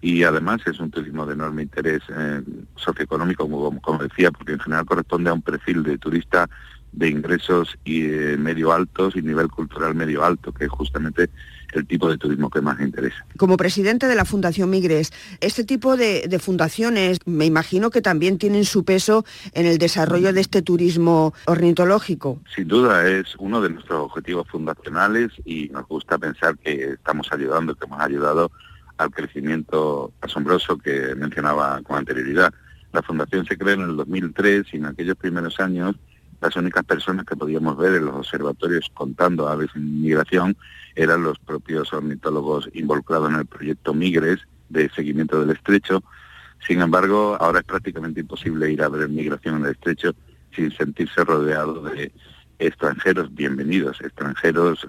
y 0.00 0.22
además 0.22 0.60
es 0.66 0.78
un 0.78 0.90
turismo 0.90 1.26
de 1.26 1.34
enorme 1.34 1.62
interés 1.62 2.02
eh, 2.08 2.42
socioeconómico, 2.76 3.48
como, 3.48 3.98
decía, 3.98 4.30
porque 4.30 4.52
en 4.52 4.60
general 4.60 4.84
corresponde 4.84 5.30
a 5.30 5.34
un 5.34 5.42
perfil 5.42 5.82
de 5.82 5.98
turista 5.98 6.48
de 6.92 7.08
ingresos 7.08 7.76
y 7.84 8.04
eh, 8.04 8.36
medio 8.38 8.72
altos 8.72 9.16
y 9.16 9.22
nivel 9.22 9.48
cultural 9.48 9.94
medio 9.94 10.24
alto, 10.24 10.52
que 10.52 10.64
es 10.64 10.70
justamente 10.70 11.30
el 11.72 11.86
tipo 11.86 12.08
de 12.08 12.16
turismo 12.16 12.48
que 12.48 12.60
más 12.60 12.80
interesa. 12.80 13.26
Como 13.36 13.56
presidente 13.56 14.06
de 14.06 14.14
la 14.14 14.24
Fundación 14.24 14.70
Migres, 14.70 15.12
este 15.40 15.64
tipo 15.64 15.96
de, 15.96 16.26
de, 16.28 16.38
fundaciones 16.38 17.18
me 17.26 17.44
imagino 17.44 17.90
que 17.90 18.00
también 18.00 18.38
tienen 18.38 18.64
su 18.64 18.84
peso 18.84 19.24
en 19.52 19.66
el 19.66 19.76
desarrollo 19.76 20.32
de 20.32 20.40
este 20.40 20.62
turismo 20.62 21.34
ornitológico. 21.46 22.40
Sin 22.54 22.68
duda 22.68 23.06
es 23.06 23.34
uno 23.38 23.60
de 23.60 23.70
nuestros 23.70 24.00
objetivos 24.00 24.48
fundacionales 24.48 25.32
y 25.44 25.68
nos 25.68 25.86
gusta 25.86 26.16
pensar 26.16 26.56
que 26.58 26.92
estamos 26.92 27.28
ayudando, 27.30 27.74
que 27.74 27.84
hemos 27.84 28.00
ayudado 28.00 28.50
al 28.98 29.10
crecimiento 29.10 30.12
asombroso 30.20 30.78
que 30.78 31.14
mencionaba 31.14 31.80
con 31.82 31.98
anterioridad. 31.98 32.52
La 32.92 33.02
fundación 33.02 33.44
se 33.46 33.58
creó 33.58 33.74
en 33.74 33.90
el 33.90 33.96
2003 33.96 34.66
y 34.72 34.76
en 34.76 34.86
aquellos 34.86 35.16
primeros 35.16 35.60
años 35.60 35.96
las 36.40 36.56
únicas 36.56 36.84
personas 36.84 37.24
que 37.24 37.36
podíamos 37.36 37.76
ver 37.76 37.94
en 37.94 38.06
los 38.06 38.14
observatorios 38.14 38.90
contando 38.94 39.48
aves 39.48 39.70
en 39.74 40.02
migración 40.02 40.56
eran 40.94 41.22
los 41.22 41.38
propios 41.38 41.92
ornitólogos 41.92 42.68
involucrados 42.74 43.30
en 43.30 43.36
el 43.36 43.46
proyecto 43.46 43.94
Migres 43.94 44.40
de 44.68 44.90
seguimiento 44.90 45.40
del 45.40 45.56
estrecho. 45.56 46.02
Sin 46.66 46.80
embargo, 46.80 47.36
ahora 47.40 47.60
es 47.60 47.64
prácticamente 47.64 48.20
imposible 48.20 48.70
ir 48.70 48.82
a 48.82 48.88
ver 48.88 49.08
migración 49.08 49.56
en 49.56 49.66
el 49.66 49.72
estrecho 49.72 50.14
sin 50.54 50.72
sentirse 50.72 51.22
rodeado 51.24 51.82
de 51.82 52.12
extranjeros 52.58 53.34
bienvenidos, 53.34 54.00
extranjeros 54.00 54.86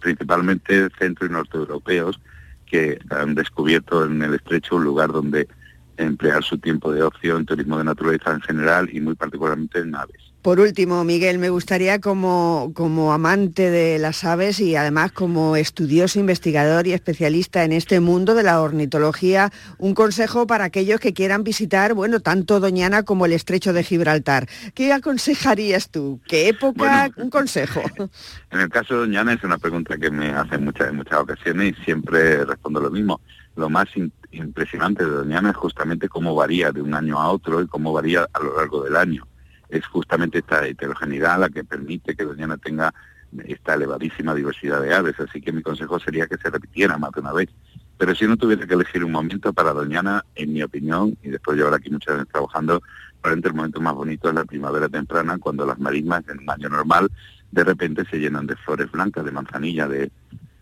principalmente 0.00 0.88
centro 0.98 1.26
y 1.26 1.30
norte 1.30 1.56
europeos 1.56 2.20
que 2.66 2.98
han 3.10 3.34
descubierto 3.34 4.04
en 4.04 4.22
el 4.22 4.34
estrecho 4.34 4.76
un 4.76 4.84
lugar 4.84 5.12
donde 5.12 5.48
emplear 5.96 6.42
su 6.42 6.58
tiempo 6.58 6.92
de 6.92 7.02
ocio 7.02 7.36
en 7.36 7.46
turismo 7.46 7.78
de 7.78 7.84
naturaleza 7.84 8.32
en 8.32 8.42
general 8.42 8.88
y 8.92 9.00
muy 9.00 9.14
particularmente 9.14 9.78
en 9.78 9.94
aves. 9.94 10.25
Por 10.46 10.60
último, 10.60 11.02
Miguel, 11.02 11.40
me 11.40 11.50
gustaría 11.50 12.00
como, 12.00 12.70
como 12.72 13.12
amante 13.12 13.68
de 13.68 13.98
las 13.98 14.22
aves 14.22 14.60
y 14.60 14.76
además 14.76 15.10
como 15.10 15.56
estudioso, 15.56 16.20
investigador 16.20 16.86
y 16.86 16.92
especialista 16.92 17.64
en 17.64 17.72
este 17.72 17.98
mundo 17.98 18.36
de 18.36 18.44
la 18.44 18.60
ornitología, 18.60 19.50
un 19.78 19.92
consejo 19.92 20.46
para 20.46 20.62
aquellos 20.62 21.00
que 21.00 21.12
quieran 21.12 21.42
visitar, 21.42 21.94
bueno, 21.94 22.20
tanto 22.20 22.60
Doñana 22.60 23.02
como 23.02 23.26
el 23.26 23.32
estrecho 23.32 23.72
de 23.72 23.82
Gibraltar. 23.82 24.46
¿Qué 24.72 24.92
aconsejarías 24.92 25.90
tú? 25.90 26.20
¿Qué 26.28 26.50
época? 26.50 27.10
un 27.16 27.28
consejo. 27.28 27.82
En 28.52 28.60
el 28.60 28.68
caso 28.68 28.94
de 28.94 29.00
Doñana 29.00 29.32
es 29.32 29.42
una 29.42 29.58
pregunta 29.58 29.98
que 29.98 30.12
me 30.12 30.28
hacen 30.30 30.64
muchas, 30.64 30.90
en 30.90 30.96
muchas 30.96 31.18
ocasiones 31.18 31.74
y 31.76 31.84
siempre 31.84 32.44
respondo 32.44 32.78
lo 32.80 32.92
mismo. 32.92 33.20
Lo 33.56 33.68
más 33.68 33.88
impresionante 34.30 35.04
de 35.04 35.10
Doñana 35.10 35.50
es 35.50 35.56
justamente 35.56 36.08
cómo 36.08 36.36
varía 36.36 36.70
de 36.70 36.82
un 36.82 36.94
año 36.94 37.18
a 37.18 37.30
otro 37.30 37.60
y 37.60 37.66
cómo 37.66 37.92
varía 37.92 38.28
a 38.32 38.38
lo 38.38 38.56
largo 38.56 38.84
del 38.84 38.94
año. 38.94 39.26
Es 39.68 39.86
justamente 39.86 40.38
esta 40.38 40.66
heterogeneidad 40.66 41.40
la 41.40 41.48
que 41.48 41.64
permite 41.64 42.14
que 42.14 42.24
Doñana 42.24 42.56
tenga 42.56 42.92
esta 43.44 43.74
elevadísima 43.74 44.34
diversidad 44.34 44.80
de 44.80 44.94
aves, 44.94 45.18
así 45.18 45.40
que 45.40 45.52
mi 45.52 45.62
consejo 45.62 45.98
sería 45.98 46.26
que 46.26 46.36
se 46.36 46.50
repitiera 46.50 46.96
más 46.98 47.12
de 47.12 47.20
una 47.20 47.32
vez. 47.32 47.48
Pero 47.98 48.14
si 48.14 48.26
no 48.26 48.36
tuviera 48.36 48.66
que 48.66 48.74
elegir 48.74 49.04
un 49.04 49.12
momento 49.12 49.52
para 49.52 49.72
Doñana, 49.72 50.24
en 50.34 50.52
mi 50.52 50.62
opinión, 50.62 51.16
y 51.22 51.30
después 51.30 51.56
de 51.56 51.62
llevar 51.62 51.78
aquí 51.78 51.90
muchas 51.90 52.14
veces 52.16 52.32
trabajando, 52.32 52.82
probablemente 53.20 53.48
el 53.48 53.54
momento 53.54 53.80
más 53.80 53.94
bonito 53.94 54.28
es 54.28 54.34
la 54.34 54.44
primavera 54.44 54.88
temprana, 54.88 55.38
cuando 55.38 55.66
las 55.66 55.78
marismas 55.78 56.22
en 56.28 56.40
un 56.40 56.50
año 56.50 56.68
normal 56.68 57.10
de 57.50 57.64
repente 57.64 58.04
se 58.10 58.18
llenan 58.18 58.46
de 58.46 58.56
flores 58.56 58.90
blancas, 58.90 59.24
de 59.24 59.30
manzanilla, 59.30 59.88
de, 59.88 60.10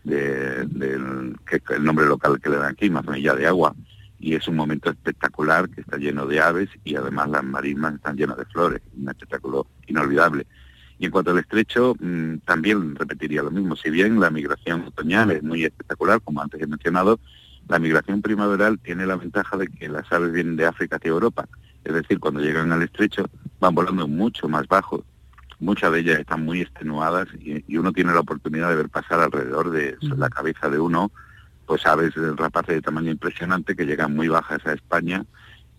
de, 0.03 1.35
que 1.45 1.61
el 1.73 1.83
nombre 1.83 2.05
local 2.05 2.39
que 2.39 2.49
le 2.49 2.57
dan 2.57 2.71
aquí, 2.71 2.89
manzanilla 2.89 3.35
de 3.35 3.47
agua. 3.47 3.75
Y 4.19 4.35
es 4.35 4.47
un 4.47 4.55
momento 4.55 4.89
espectacular 4.89 5.69
que 5.69 5.81
está 5.81 5.97
lleno 5.97 6.25
de 6.25 6.39
aves 6.39 6.69
y 6.83 6.95
además 6.95 7.29
las 7.29 7.43
marismas 7.43 7.95
están 7.95 8.15
llenas 8.15 8.37
de 8.37 8.45
flores, 8.45 8.81
un 8.97 9.09
espectáculo 9.09 9.67
inolvidable. 9.87 10.47
Y 10.97 11.05
en 11.05 11.11
cuanto 11.11 11.31
al 11.31 11.39
estrecho, 11.39 11.95
mm, 11.99 12.37
también 12.45 12.95
repetiría 12.95 13.43
lo 13.43 13.51
mismo. 13.51 13.75
Si 13.75 13.89
bien 13.89 14.19
la 14.19 14.29
migración 14.29 14.85
otoñal 14.85 15.31
es 15.31 15.43
muy 15.43 15.65
espectacular, 15.65 16.21
como 16.21 16.41
antes 16.41 16.61
he 16.61 16.67
mencionado, 16.67 17.19
la 17.67 17.79
migración 17.79 18.21
primaveral 18.21 18.79
tiene 18.79 19.05
la 19.05 19.17
ventaja 19.17 19.57
de 19.57 19.67
que 19.67 19.89
las 19.89 20.09
aves 20.11 20.31
vienen 20.31 20.55
de 20.55 20.65
África 20.65 20.95
hacia 20.95 21.09
Europa. 21.09 21.47
Es 21.83 21.93
decir, 21.93 22.19
cuando 22.19 22.39
llegan 22.39 22.71
al 22.71 22.83
estrecho 22.83 23.29
van 23.59 23.75
volando 23.75 24.07
mucho 24.07 24.47
más 24.47 24.67
bajo 24.67 25.03
muchas 25.59 25.91
de 25.91 25.99
ellas 25.99 26.19
están 26.19 26.43
muy 26.43 26.61
extenuadas 26.61 27.27
y, 27.39 27.77
uno 27.77 27.91
tiene 27.91 28.13
la 28.13 28.19
oportunidad 28.19 28.69
de 28.69 28.75
ver 28.75 28.89
pasar 28.89 29.19
alrededor 29.19 29.71
de 29.71 29.97
la 30.17 30.29
cabeza 30.29 30.69
de 30.69 30.79
uno 30.79 31.11
pues 31.65 31.85
aves 31.85 32.13
rapaces 32.35 32.75
de 32.75 32.81
tamaño 32.81 33.11
impresionante 33.11 33.75
que 33.75 33.85
llegan 33.85 34.15
muy 34.15 34.27
bajas 34.27 34.65
a 34.65 34.73
España 34.73 35.25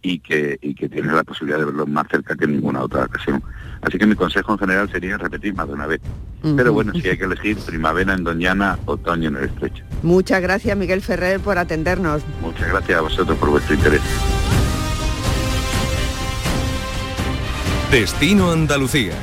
y 0.02 0.20
que, 0.20 0.58
y 0.60 0.74
que 0.74 0.88
tiene 0.88 1.12
la 1.12 1.24
posibilidad 1.24 1.58
de 1.58 1.64
verlos 1.64 1.88
más 1.88 2.06
cerca 2.10 2.36
que 2.36 2.44
en 2.44 2.52
ninguna 2.52 2.82
otra 2.82 3.04
ocasión. 3.04 3.42
Así 3.82 3.98
que 3.98 4.06
mi 4.06 4.14
consejo 4.14 4.52
en 4.52 4.58
general 4.58 4.90
sería 4.90 5.16
repetir 5.16 5.54
más 5.54 5.66
de 5.66 5.74
una 5.74 5.86
vez. 5.86 6.00
Pero 6.56 6.72
bueno, 6.72 6.92
si 6.92 7.08
hay 7.08 7.18
que 7.18 7.24
elegir 7.24 7.56
primavera 7.58 8.14
en 8.14 8.22
Doñana, 8.22 8.78
otoño 8.84 9.30
en 9.30 9.36
el 9.36 9.44
Estrecho. 9.44 9.82
Muchas 10.02 10.40
gracias 10.40 10.76
Miguel 10.76 11.02
Ferrer 11.02 11.40
por 11.40 11.58
atendernos. 11.58 12.22
Muchas 12.40 12.68
gracias 12.68 12.98
a 12.98 13.00
vosotros 13.00 13.36
por 13.38 13.50
vuestro 13.50 13.74
interés. 13.74 14.02
Destino 17.90 18.52
Andalucía 18.52 19.14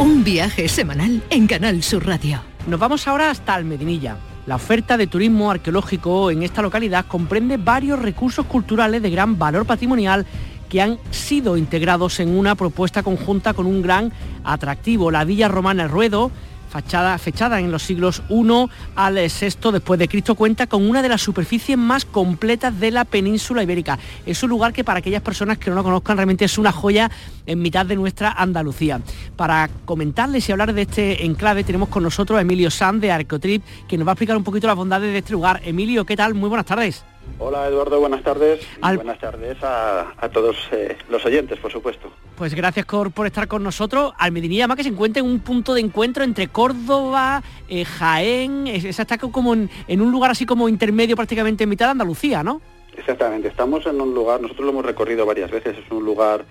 un 0.00 0.24
viaje 0.24 0.66
semanal 0.68 1.22
en 1.28 1.46
Canal 1.46 1.82
Sur 1.82 2.06
Radio. 2.06 2.40
Nos 2.66 2.80
vamos 2.80 3.06
ahora 3.06 3.30
hasta 3.30 3.54
Almedinilla. 3.54 4.16
La 4.50 4.56
oferta 4.56 4.96
de 4.96 5.06
turismo 5.06 5.52
arqueológico 5.52 6.28
en 6.28 6.42
esta 6.42 6.60
localidad 6.60 7.06
comprende 7.06 7.56
varios 7.56 8.00
recursos 8.00 8.44
culturales 8.46 9.00
de 9.00 9.08
gran 9.08 9.38
valor 9.38 9.64
patrimonial 9.64 10.26
que 10.68 10.82
han 10.82 10.98
sido 11.12 11.56
integrados 11.56 12.18
en 12.18 12.36
una 12.36 12.56
propuesta 12.56 13.04
conjunta 13.04 13.54
con 13.54 13.66
un 13.66 13.80
gran 13.80 14.12
atractivo. 14.42 15.12
La 15.12 15.22
Villa 15.22 15.46
Romana 15.46 15.84
El 15.84 15.88
Ruedo, 15.88 16.32
fachada, 16.70 17.18
fechada 17.18 17.58
en 17.58 17.70
los 17.70 17.82
siglos 17.82 18.22
I 18.30 18.68
al 18.94 19.14
VI 19.16 19.72
después 19.72 19.98
de 19.98 20.08
Cristo, 20.08 20.34
cuenta 20.34 20.66
con 20.66 20.88
una 20.88 21.02
de 21.02 21.08
las 21.08 21.20
superficies 21.20 21.76
más 21.76 22.04
completas 22.04 22.78
de 22.78 22.90
la 22.90 23.04
península 23.04 23.62
ibérica. 23.62 23.98
Es 24.24 24.42
un 24.42 24.50
lugar 24.50 24.72
que 24.72 24.84
para 24.84 25.00
aquellas 25.00 25.22
personas 25.22 25.58
que 25.58 25.68
no 25.68 25.76
lo 25.76 25.82
conozcan 25.82 26.16
realmente 26.16 26.44
es 26.44 26.56
una 26.58 26.72
joya 26.72 27.10
en 27.46 27.60
mitad 27.60 27.84
de 27.84 27.96
nuestra 27.96 28.30
Andalucía. 28.32 29.00
Para 29.36 29.68
comentarles 29.84 30.48
y 30.48 30.52
hablar 30.52 30.72
de 30.72 30.82
este 30.82 31.24
enclave 31.24 31.64
tenemos 31.64 31.88
con 31.88 32.02
nosotros 32.02 32.38
a 32.38 32.42
Emilio 32.42 32.70
Sanz 32.70 33.00
de 33.00 33.10
Arcotrip, 33.10 33.62
que 33.88 33.98
nos 33.98 34.06
va 34.06 34.12
a 34.12 34.14
explicar 34.14 34.36
un 34.36 34.44
poquito 34.44 34.66
las 34.66 34.76
bondades 34.76 35.12
de 35.12 35.18
este 35.18 35.32
lugar. 35.32 35.60
Emilio, 35.64 36.04
¿qué 36.04 36.16
tal? 36.16 36.34
Muy 36.34 36.48
buenas 36.48 36.66
tardes. 36.66 37.04
Hola 37.38 37.66
Eduardo, 37.68 38.00
buenas 38.00 38.22
tardes. 38.22 38.66
Buenas 38.80 39.18
tardes 39.18 39.56
a, 39.62 40.28
todos 40.32 40.56
eh, 40.72 40.96
los 41.08 41.24
oyentes, 41.24 41.58
por 41.58 41.72
supuesto. 41.72 42.10
Pues 42.36 42.54
gracias 42.54 42.86
por, 42.86 43.26
estar 43.26 43.48
con 43.48 43.62
nosotros. 43.62 44.12
Almedinilla 44.18 44.66
más 44.66 44.76
que 44.76 44.82
se 44.82 44.88
encuentra 44.88 45.20
en 45.20 45.26
un 45.26 45.40
punto 45.40 45.74
de 45.74 45.80
encuentro 45.80 46.24
entre 46.24 46.48
Córdoba, 46.48 47.42
eh, 47.68 47.84
Jaén, 47.84 48.66
está 48.66 49.18
como 49.18 49.54
en, 49.54 50.00
un 50.00 50.10
lugar 50.10 50.30
así 50.30 50.46
como 50.46 50.68
intermedio 50.68 51.16
prácticamente 51.16 51.64
en 51.64 51.70
mitad 51.70 51.86
de 51.86 51.92
Andalucía, 51.92 52.42
¿no? 52.42 52.60
Exactamente, 52.96 53.48
estamos 53.48 53.86
en 53.86 54.00
un 54.00 54.14
lugar, 54.14 54.40
nosotros 54.40 54.66
lo 54.66 54.72
hemos 54.72 54.84
recorrido 54.84 55.24
varias 55.24 55.50
veces, 55.50 55.76
es 55.78 55.90
un 55.90 56.04
lugar 56.04 56.44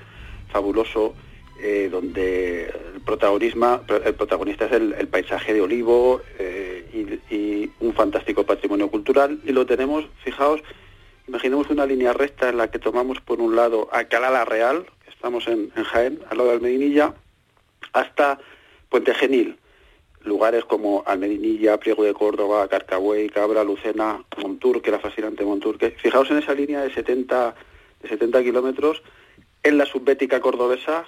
fabuloso 0.52 1.14
eh, 1.62 1.90
donde 1.92 2.68
el, 2.96 3.02
protagonismo, 3.02 3.82
el 4.06 4.16
protagonista 4.16 4.66
es 4.66 4.72
el, 4.72 5.08
paisaje 5.10 5.54
de 5.54 5.62
olivo 5.62 6.22
y, 7.30 7.70
un 7.80 7.94
fantástico 7.94 8.46
patrimonio 8.46 8.90
cultural 8.90 9.40
y 9.46 9.52
lo 9.52 9.66
tenemos, 9.66 10.06
fijaos, 10.24 10.62
imaginemos 11.28 11.70
una 11.70 11.86
línea 11.86 12.14
recta 12.14 12.50
en 12.50 12.58
la 12.58 12.70
que 12.70 12.80
tomamos 12.80 13.20
por 13.22 13.40
un 13.42 13.56
lado 13.56 13.90
a 13.92 14.06
Calala 14.06 14.46
Real, 14.46 14.86
que 15.04 15.10
estamos 15.10 15.48
en, 15.48 15.72
Jaén, 15.72 16.20
al 16.30 16.38
lado 16.38 16.50
de 16.50 16.56
Almedinilla, 16.56 17.14
hasta 17.94 18.40
Puente 18.90 19.14
Genil, 19.14 19.58
lugares 20.24 20.66
como 20.66 21.04
Almedinilla, 21.06 21.78
Priego 21.78 22.04
de 22.04 22.14
Córdoba, 22.14 22.68
Carcahuey, 22.68 23.30
Cabra, 23.30 23.64
Lucena, 23.64 24.24
Monturque, 24.38 24.92
la 24.92 25.00
fascinante 25.00 25.46
Monturque. 25.46 25.92
Fijaos 25.92 26.30
en 26.32 26.38
esa 26.38 26.54
línea 26.54 26.82
de 26.82 26.94
70, 26.94 27.56
de 28.02 28.10
70 28.10 28.44
kilómetros, 28.44 29.02
en 29.64 29.78
la 29.78 29.86
subbética 29.86 30.40
cordobesa 30.40 31.06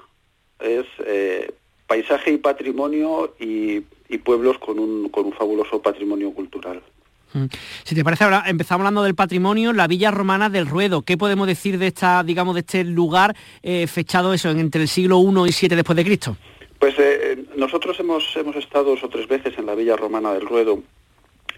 es 0.60 0.86
eh, 1.06 1.52
paisaje 1.88 2.32
y 2.32 2.38
patrimonio 2.38 3.34
y, 3.40 3.84
pueblos 4.18 4.58
con 4.60 4.80
un, 4.80 5.10
con 5.10 5.26
un 5.26 5.34
fabuloso 5.34 5.82
patrimonio 5.82 6.32
cultural. 6.34 6.82
Mm. 7.34 7.46
Si 7.84 7.96
te 7.96 8.04
parece, 8.04 8.24
ahora 8.24 8.44
empezamos 8.48 8.82
hablando 8.82 9.04
del 9.04 9.16
patrimonio, 9.16 9.74
la 9.74 9.88
Villa 9.88 10.12
Romana 10.12 10.50
del 10.50 10.68
Ruedo. 10.68 11.02
¿Qué 11.04 11.18
podemos 11.18 11.48
decir 11.48 11.78
de 11.78 11.88
esta, 11.88 12.24
digamos, 12.24 12.56
de 12.56 12.62
este 12.62 12.84
lugar 12.84 13.36
eh, 13.64 13.88
fechado 13.88 14.34
eso 14.34 14.50
entre 14.50 14.82
el 14.82 14.88
siglo 14.88 15.20
I 15.20 15.50
y 15.50 15.68
VII 15.68 15.76
después 15.76 15.96
de 15.96 16.04
Cristo? 16.04 16.38
Pues 16.80 16.96
eh, 16.98 17.46
nosotros 17.56 18.00
hemos, 18.00 18.36
hemos 18.36 18.56
estado 18.56 18.86
dos 18.86 19.04
o 19.04 19.10
tres 19.10 19.28
veces 19.28 19.58
en 19.58 19.66
la 19.66 19.76
Villa 19.76 19.96
Romana 19.96 20.34
del 20.34 20.46
Ruedo 20.48 20.82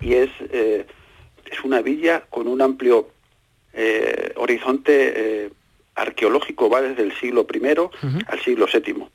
y 0.02 0.14
es, 0.14 0.30
es 0.52 1.64
una 1.64 1.82
villa 1.82 2.26
con 2.30 2.48
un 2.48 2.62
amplio 2.62 3.10
horizonte 4.36 5.50
arqueológico, 5.96 6.70
va 6.70 6.82
desde 6.82 7.04
el 7.04 7.14
siglo 7.14 7.48
I 7.54 8.22
al 8.28 8.40
siglo 8.42 8.66
VII. 8.72 9.06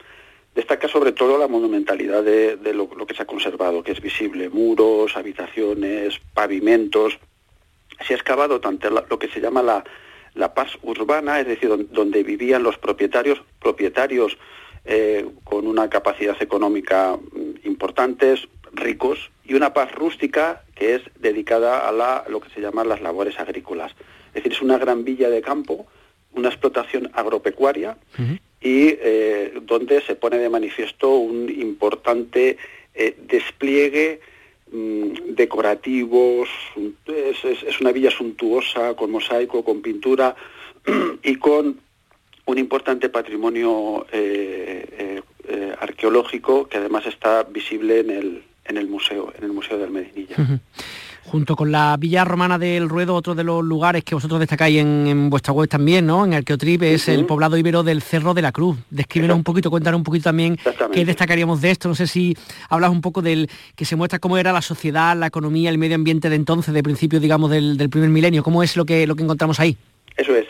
Destaca 0.59 0.89
sobre 0.89 1.13
todo 1.13 1.39
la 1.39 1.47
monumentalidad 1.47 2.25
de, 2.25 2.59
lo, 2.75 2.89
que 3.07 3.15
se 3.15 3.23
ha 3.23 3.27
conservado, 3.27 3.85
que 3.85 3.93
es 3.93 4.01
visible, 4.01 4.49
muros, 4.49 5.17
habitaciones, 5.17 6.19
pavimentos. 6.35 7.17
Se 8.05 8.13
ha 8.13 8.17
excavado 8.17 8.61
tanto 8.61 8.91
lo 8.91 9.19
que 9.21 9.29
se 9.29 9.41
llama 9.41 9.63
la, 9.63 10.55
paz 10.55 10.77
urbana, 10.83 11.39
es 11.39 11.47
decir, 11.47 11.71
donde 11.93 12.25
vivían 12.25 12.65
los 12.65 12.77
propietarios, 12.77 13.41
propietarios 13.61 14.37
eh, 14.85 15.25
con 15.45 15.65
una 15.69 15.89
capacidad 15.89 16.37
económica 16.43 17.17
mm, 17.17 17.65
importantes, 17.65 18.49
ricos, 18.73 19.31
y 19.45 19.55
una 19.55 19.73
paz 19.73 19.95
rústica 19.95 20.65
que 20.75 20.97
es 20.97 21.03
dedicada 21.21 21.89
a 21.89 22.25
lo 22.29 22.41
que 22.41 22.51
se 22.51 22.61
llaman 22.61 22.89
las 22.89 23.01
labores 23.01 23.39
agrícolas. 23.39 23.93
Es 24.31 24.43
decir, 24.43 24.55
es 24.55 24.61
una 24.63 24.77
gran 24.77 25.05
villa 25.05 25.31
de 25.31 25.41
campo, 25.41 25.87
una 26.33 26.49
explotación 26.49 27.13
agropecuaria 27.15 27.97
y 28.61 28.89
eh, 29.01 29.53
donde 29.63 30.01
se 30.03 30.17
pone 30.17 30.39
de 30.39 30.49
manifiesto 30.49 31.17
un 31.17 31.49
importante 31.49 32.57
eh, 32.95 33.17
despliegue 33.27 34.21
mm, 34.73 35.35
decorativo, 35.35 36.45
es, 37.07 37.81
una 37.81 37.93
villa 37.93 38.11
suntuosa, 38.11 38.95
con 38.95 39.11
mosaico, 39.11 39.65
con 39.65 39.81
pintura 39.81 40.35
y 41.23 41.37
con 41.37 41.81
un 42.47 42.59
importante 42.59 43.09
patrimonio 43.09 44.07
eh, 44.11 45.23
arqueológico 45.79 46.69
que 46.69 46.79
además 46.79 47.07
está 47.07 47.45
visible 47.45 48.01
en 48.01 48.11
el, 48.11 48.43
en 48.65 48.77
el 48.77 48.89
museo, 48.89 49.33
en 49.37 49.45
el 49.45 49.53
Museo 49.53 49.79
de 49.79 49.85
Almedinilla 49.85 50.37
junto 51.31 51.57
con 51.57 51.71
la 51.71 51.97
Villa 51.99 52.25
Romana 52.25 52.59
del 52.59 52.89
Ruedo, 52.89 53.15
otro 53.15 53.35
de 53.35 53.45
los 53.45 53.63
lugares 53.63 54.03
que 54.03 54.15
vosotros 54.15 54.41
destacáis 54.41 54.79
en, 54.79 55.31
vuestra 55.31 55.53
web 55.53 55.69
también, 55.69 56.07
¿no? 56.07 56.25
En 56.25 56.35
Arqueotrip 56.35 56.83
es 56.83 57.09
el 57.09 57.27
poblado 57.27 57.57
ibero 57.57 57.83
del 57.83 58.03
Cerro 58.03 58.35
de 58.35 58.43
la 58.43 58.51
Cruz. 58.51 58.77
Descríbenos 58.91 59.37
un 59.37 59.45
poquito, 59.45 59.71
cuéntanos 59.71 59.99
un 59.99 60.05
poquito 60.05 60.25
también 60.25 60.59
qué 60.93 61.05
destacaríamos 61.05 61.61
de 61.61 61.71
esto. 61.71 61.89
No 61.89 61.95
sé 61.95 62.07
si 62.07 62.37
hablas 62.69 62.91
un 62.91 63.01
poco 63.01 63.23
del 63.23 63.49
que 63.77 63.85
se 63.85 63.97
muestra 63.97 64.19
cómo 64.19 64.39
era 64.39 64.53
la 64.53 64.63
sociedad, 64.63 65.17
la 65.17 65.27
economía, 65.27 65.71
el 65.71 65.79
medio 65.79 65.97
ambiente 65.97 66.31
de 66.31 66.37
entonces, 66.37 66.73
de 66.73 66.83
principio, 66.83 67.21
digamos, 67.21 67.51
del, 67.51 67.89
primer 67.91 68.09
milenio. 68.09 68.43
¿Cómo 68.43 68.63
es 68.63 68.77
lo 68.77 68.85
que, 68.85 69.07
lo 69.07 69.15
que 69.15 69.23
encontramos 69.23 69.61
ahí? 69.61 69.77
Eso 70.17 70.35
es. 70.35 70.47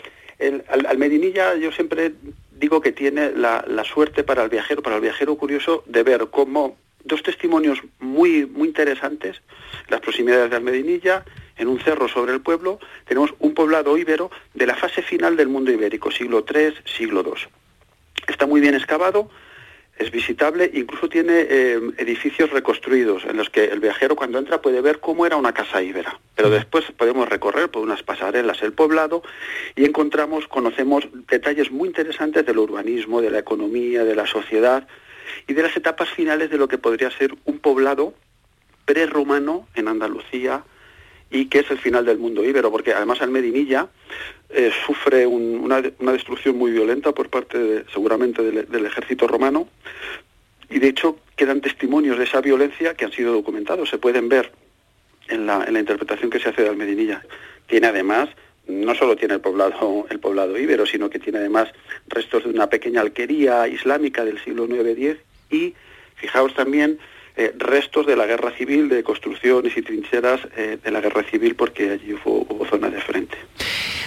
al, 0.69 0.97
Medinilla 0.97 1.55
yo 1.55 1.71
siempre 1.71 2.13
digo 2.59 2.81
que 2.81 2.91
tiene 2.91 3.31
la, 3.31 3.63
suerte 3.83 4.23
para 4.23 4.43
el 4.43 4.49
viajero, 4.49 4.81
para 4.81 4.95
el 4.97 5.01
viajero 5.01 5.35
curioso, 5.35 5.83
de 5.87 6.03
ver 6.03 6.27
cómo 6.31 6.75
dos 7.03 7.23
testimonios 7.23 7.79
muy, 7.99 8.45
muy 8.45 8.67
interesantes, 8.67 9.41
las 9.87 10.01
proximidades 10.01 10.49
de 10.49 10.55
Almedinilla, 10.57 11.23
en 11.57 11.67
un 11.67 11.79
cerro 11.79 12.07
sobre 12.07 12.33
el 12.33 12.41
pueblo, 12.41 12.79
tenemos 13.05 13.33
un 13.39 13.53
poblado 13.53 13.97
íbero 13.97 14.31
de 14.53 14.65
la 14.65 14.75
fase 14.75 15.01
final 15.01 15.35
del 15.35 15.49
mundo 15.49 15.71
ibérico, 15.71 16.09
siglo 16.11 16.45
III, 16.47 16.73
siglo 16.85 17.21
II. 17.25 17.33
Está 18.27 18.45
muy 18.45 18.61
bien 18.61 18.75
excavado, 18.75 19.29
es 19.99 20.11
visitable, 20.11 20.71
incluso 20.73 21.09
tiene 21.09 21.45
eh, 21.49 21.79
edificios 21.97 22.49
reconstruidos 22.51 23.25
en 23.25 23.35
los 23.35 23.49
que 23.49 23.65
el 23.65 23.81
viajero 23.81 24.15
cuando 24.15 24.39
entra 24.39 24.61
puede 24.61 24.79
ver 24.79 25.01
cómo 25.01 25.25
era 25.25 25.35
una 25.35 25.53
casa 25.53 25.83
íbera. 25.83 26.17
Pero 26.35 26.49
después 26.49 26.85
podemos 26.97 27.27
recorrer 27.27 27.69
por 27.69 27.83
unas 27.83 28.01
pasarelas 28.01 28.63
el 28.63 28.71
poblado 28.71 29.23
y 29.75 29.83
encontramos, 29.83 30.47
conocemos 30.47 31.05
detalles 31.27 31.69
muy 31.69 31.89
interesantes 31.89 32.45
del 32.45 32.59
urbanismo, 32.59 33.21
de 33.21 33.29
la 33.29 33.39
economía, 33.39 34.05
de 34.05 34.15
la 34.15 34.25
sociedad 34.25 34.87
y 35.47 35.53
de 35.53 35.63
las 35.63 35.75
etapas 35.75 36.09
finales 36.09 36.49
de 36.49 36.57
lo 36.57 36.67
que 36.67 36.77
podría 36.77 37.11
ser 37.11 37.33
un 37.45 37.59
poblado 37.59 38.13
prerromano 38.85 39.67
en 39.75 39.87
Andalucía, 39.87 40.63
y 41.31 41.45
que 41.45 41.59
es 41.59 41.71
el 41.71 41.77
final 41.77 42.05
del 42.05 42.17
mundo 42.17 42.43
íbero, 42.43 42.71
porque 42.71 42.93
además 42.93 43.21
Almedinilla 43.21 43.87
eh, 44.49 44.71
sufre 44.85 45.27
una, 45.27 45.81
destrucción 45.81 46.57
muy 46.57 46.71
violenta 46.71 47.11
por 47.11 47.29
parte, 47.29 47.85
seguramente, 47.93 48.41
del, 48.41 48.85
ejército 48.85 49.27
romano, 49.27 49.67
y 50.69 50.79
de 50.79 50.87
hecho 50.87 51.19
quedan 51.35 51.61
testimonios 51.61 52.17
de 52.17 52.23
esa 52.23 52.41
violencia 52.41 52.95
que 52.95 53.05
han 53.05 53.11
sido 53.11 53.33
documentados, 53.33 53.89
se 53.89 53.97
pueden 53.97 54.29
ver 54.29 54.51
en 55.27 55.45
la, 55.45 55.67
interpretación 55.69 56.29
que 56.29 56.39
se 56.39 56.49
hace 56.49 56.63
de 56.63 56.69
Almedinilla. 56.69 57.23
Tiene 57.67 57.87
además 57.87 58.29
no 58.69 58.95
solo 58.95 59.15
tiene 59.15 59.33
el 59.33 59.41
poblado, 59.41 60.05
el 60.09 60.19
poblado 60.19 60.57
íbero, 60.57 60.85
sino 60.85 61.09
que 61.09 61.19
tiene 61.19 61.39
además 61.39 61.69
restos 62.07 62.43
de 62.43 62.51
una 62.51 62.69
pequeña 62.69 63.01
alquería 63.01 63.67
islámica 63.67 64.23
del 64.23 64.41
siglo 64.43 64.65
IX-X 64.65 65.17
y 65.49 65.73
fijaos 66.15 66.53
también 66.53 66.99
eh, 67.35 67.53
restos 67.57 68.05
de 68.05 68.15
la 68.15 68.25
guerra 68.25 68.51
civil, 68.51 68.89
de 68.89 69.03
construcciones 69.03 69.75
y 69.77 69.81
trincheras 69.81 70.41
eh, 70.55 70.77
de 70.83 70.91
la 70.91 71.01
guerra 71.01 71.23
civil, 71.23 71.55
porque 71.55 71.91
allí 71.91 72.13
hubo, 72.13 72.45
hubo 72.49 72.65
zonas 72.65 72.91
de 72.91 73.01
frente. 73.01 73.37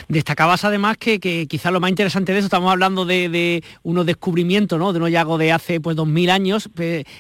Destacabas 0.09 0.65
además 0.65 0.97
que, 0.97 1.21
que 1.21 1.47
quizá 1.47 1.71
lo 1.71 1.81
más 1.81 1.91
interesante 1.91 2.33
de 2.33 2.39
eso, 2.39 2.47
estamos 2.47 2.71
hablando 2.71 3.05
de, 3.05 3.63
unos 3.83 4.07
descubrimientos, 4.07 4.79
¿no? 4.79 4.93
de 4.93 4.99
un 4.99 5.05
hallazgo 5.05 5.39
de 5.39 5.53
hace 5.53 5.81
pues 5.81 5.97
2000 5.97 6.31
años, 6.31 6.71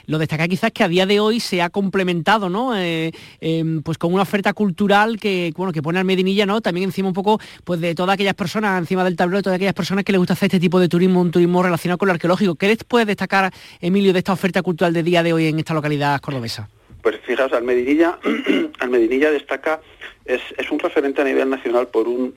lo 0.06 0.18
destaca 0.18 0.48
quizás 0.48 0.72
que 0.72 0.84
a 0.84 0.88
día 0.88 1.06
de 1.06 1.20
hoy 1.20 1.40
se 1.40 1.62
ha 1.62 1.70
complementado 1.70 2.48
¿no? 2.48 2.76
Eh, 2.76 3.12
em, 3.40 3.82
pues 3.82 3.98
con 3.98 4.12
una 4.12 4.22
oferta 4.22 4.52
cultural 4.52 5.18
que, 5.18 5.52
bueno, 5.56 5.72
que 5.72 5.82
pone 5.82 5.98
al 5.98 6.04
Medinilla 6.04 6.46
¿no? 6.46 6.60
también 6.60 6.84
encima 6.84 7.08
un 7.08 7.14
poco 7.14 7.40
pues 7.64 7.80
de 7.80 7.94
todas 7.94 8.14
aquellas 8.14 8.34
personas, 8.34 8.78
encima 8.78 9.04
del 9.04 9.16
tablero, 9.16 9.38
de 9.38 9.42
todas 9.42 9.56
aquellas 9.56 9.74
personas 9.74 10.04
que 10.04 10.12
les 10.12 10.18
gusta 10.18 10.34
hacer 10.34 10.46
este 10.46 10.60
tipo 10.60 10.80
de 10.80 10.88
turismo, 10.88 11.20
un 11.20 11.30
turismo 11.30 11.62
relacionado 11.62 11.98
con 11.98 12.08
lo 12.08 12.14
arqueológico. 12.14 12.54
¿Qué 12.54 12.68
les 12.68 12.84
puede 12.84 13.04
destacar, 13.04 13.52
Emilio, 13.80 14.12
de 14.12 14.18
esta 14.18 14.32
oferta 14.32 14.62
cultural 14.62 14.92
de 14.92 15.02
día 15.02 15.22
de 15.22 15.32
hoy 15.32 15.46
en 15.46 15.58
esta 15.58 15.74
localidad 15.74 16.20
cordobesa? 16.20 16.68
Pues 17.02 17.16
fijaos, 17.24 17.52
Almedinilla, 17.52 18.18
Almedinilla 18.78 19.30
destaca, 19.30 19.80
es, 20.24 20.40
es 20.56 20.70
un 20.70 20.78
referente 20.78 21.20
a 21.20 21.24
nivel 21.24 21.50
nacional 21.50 21.88
por 21.88 22.06
un 22.06 22.34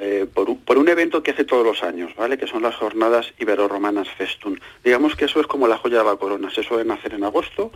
eh, 0.00 0.26
por, 0.32 0.78
un, 0.78 0.88
evento 0.88 1.22
que 1.22 1.32
hace 1.32 1.44
todos 1.44 1.64
los 1.64 1.82
años, 1.82 2.14
¿vale? 2.16 2.38
Que 2.38 2.46
son 2.46 2.62
las 2.62 2.76
jornadas 2.76 3.32
ibero-romanas 3.38 4.08
Festun. 4.10 4.60
Digamos 4.84 5.16
que 5.16 5.26
eso 5.26 5.40
es 5.40 5.46
como 5.46 5.68
la 5.68 5.78
joya 5.78 5.98
de 5.98 6.04
la 6.04 6.16
corona, 6.16 6.50
se 6.50 6.62
suelen 6.62 6.90
hacer 6.90 7.14
en 7.14 7.24
agosto 7.24 7.70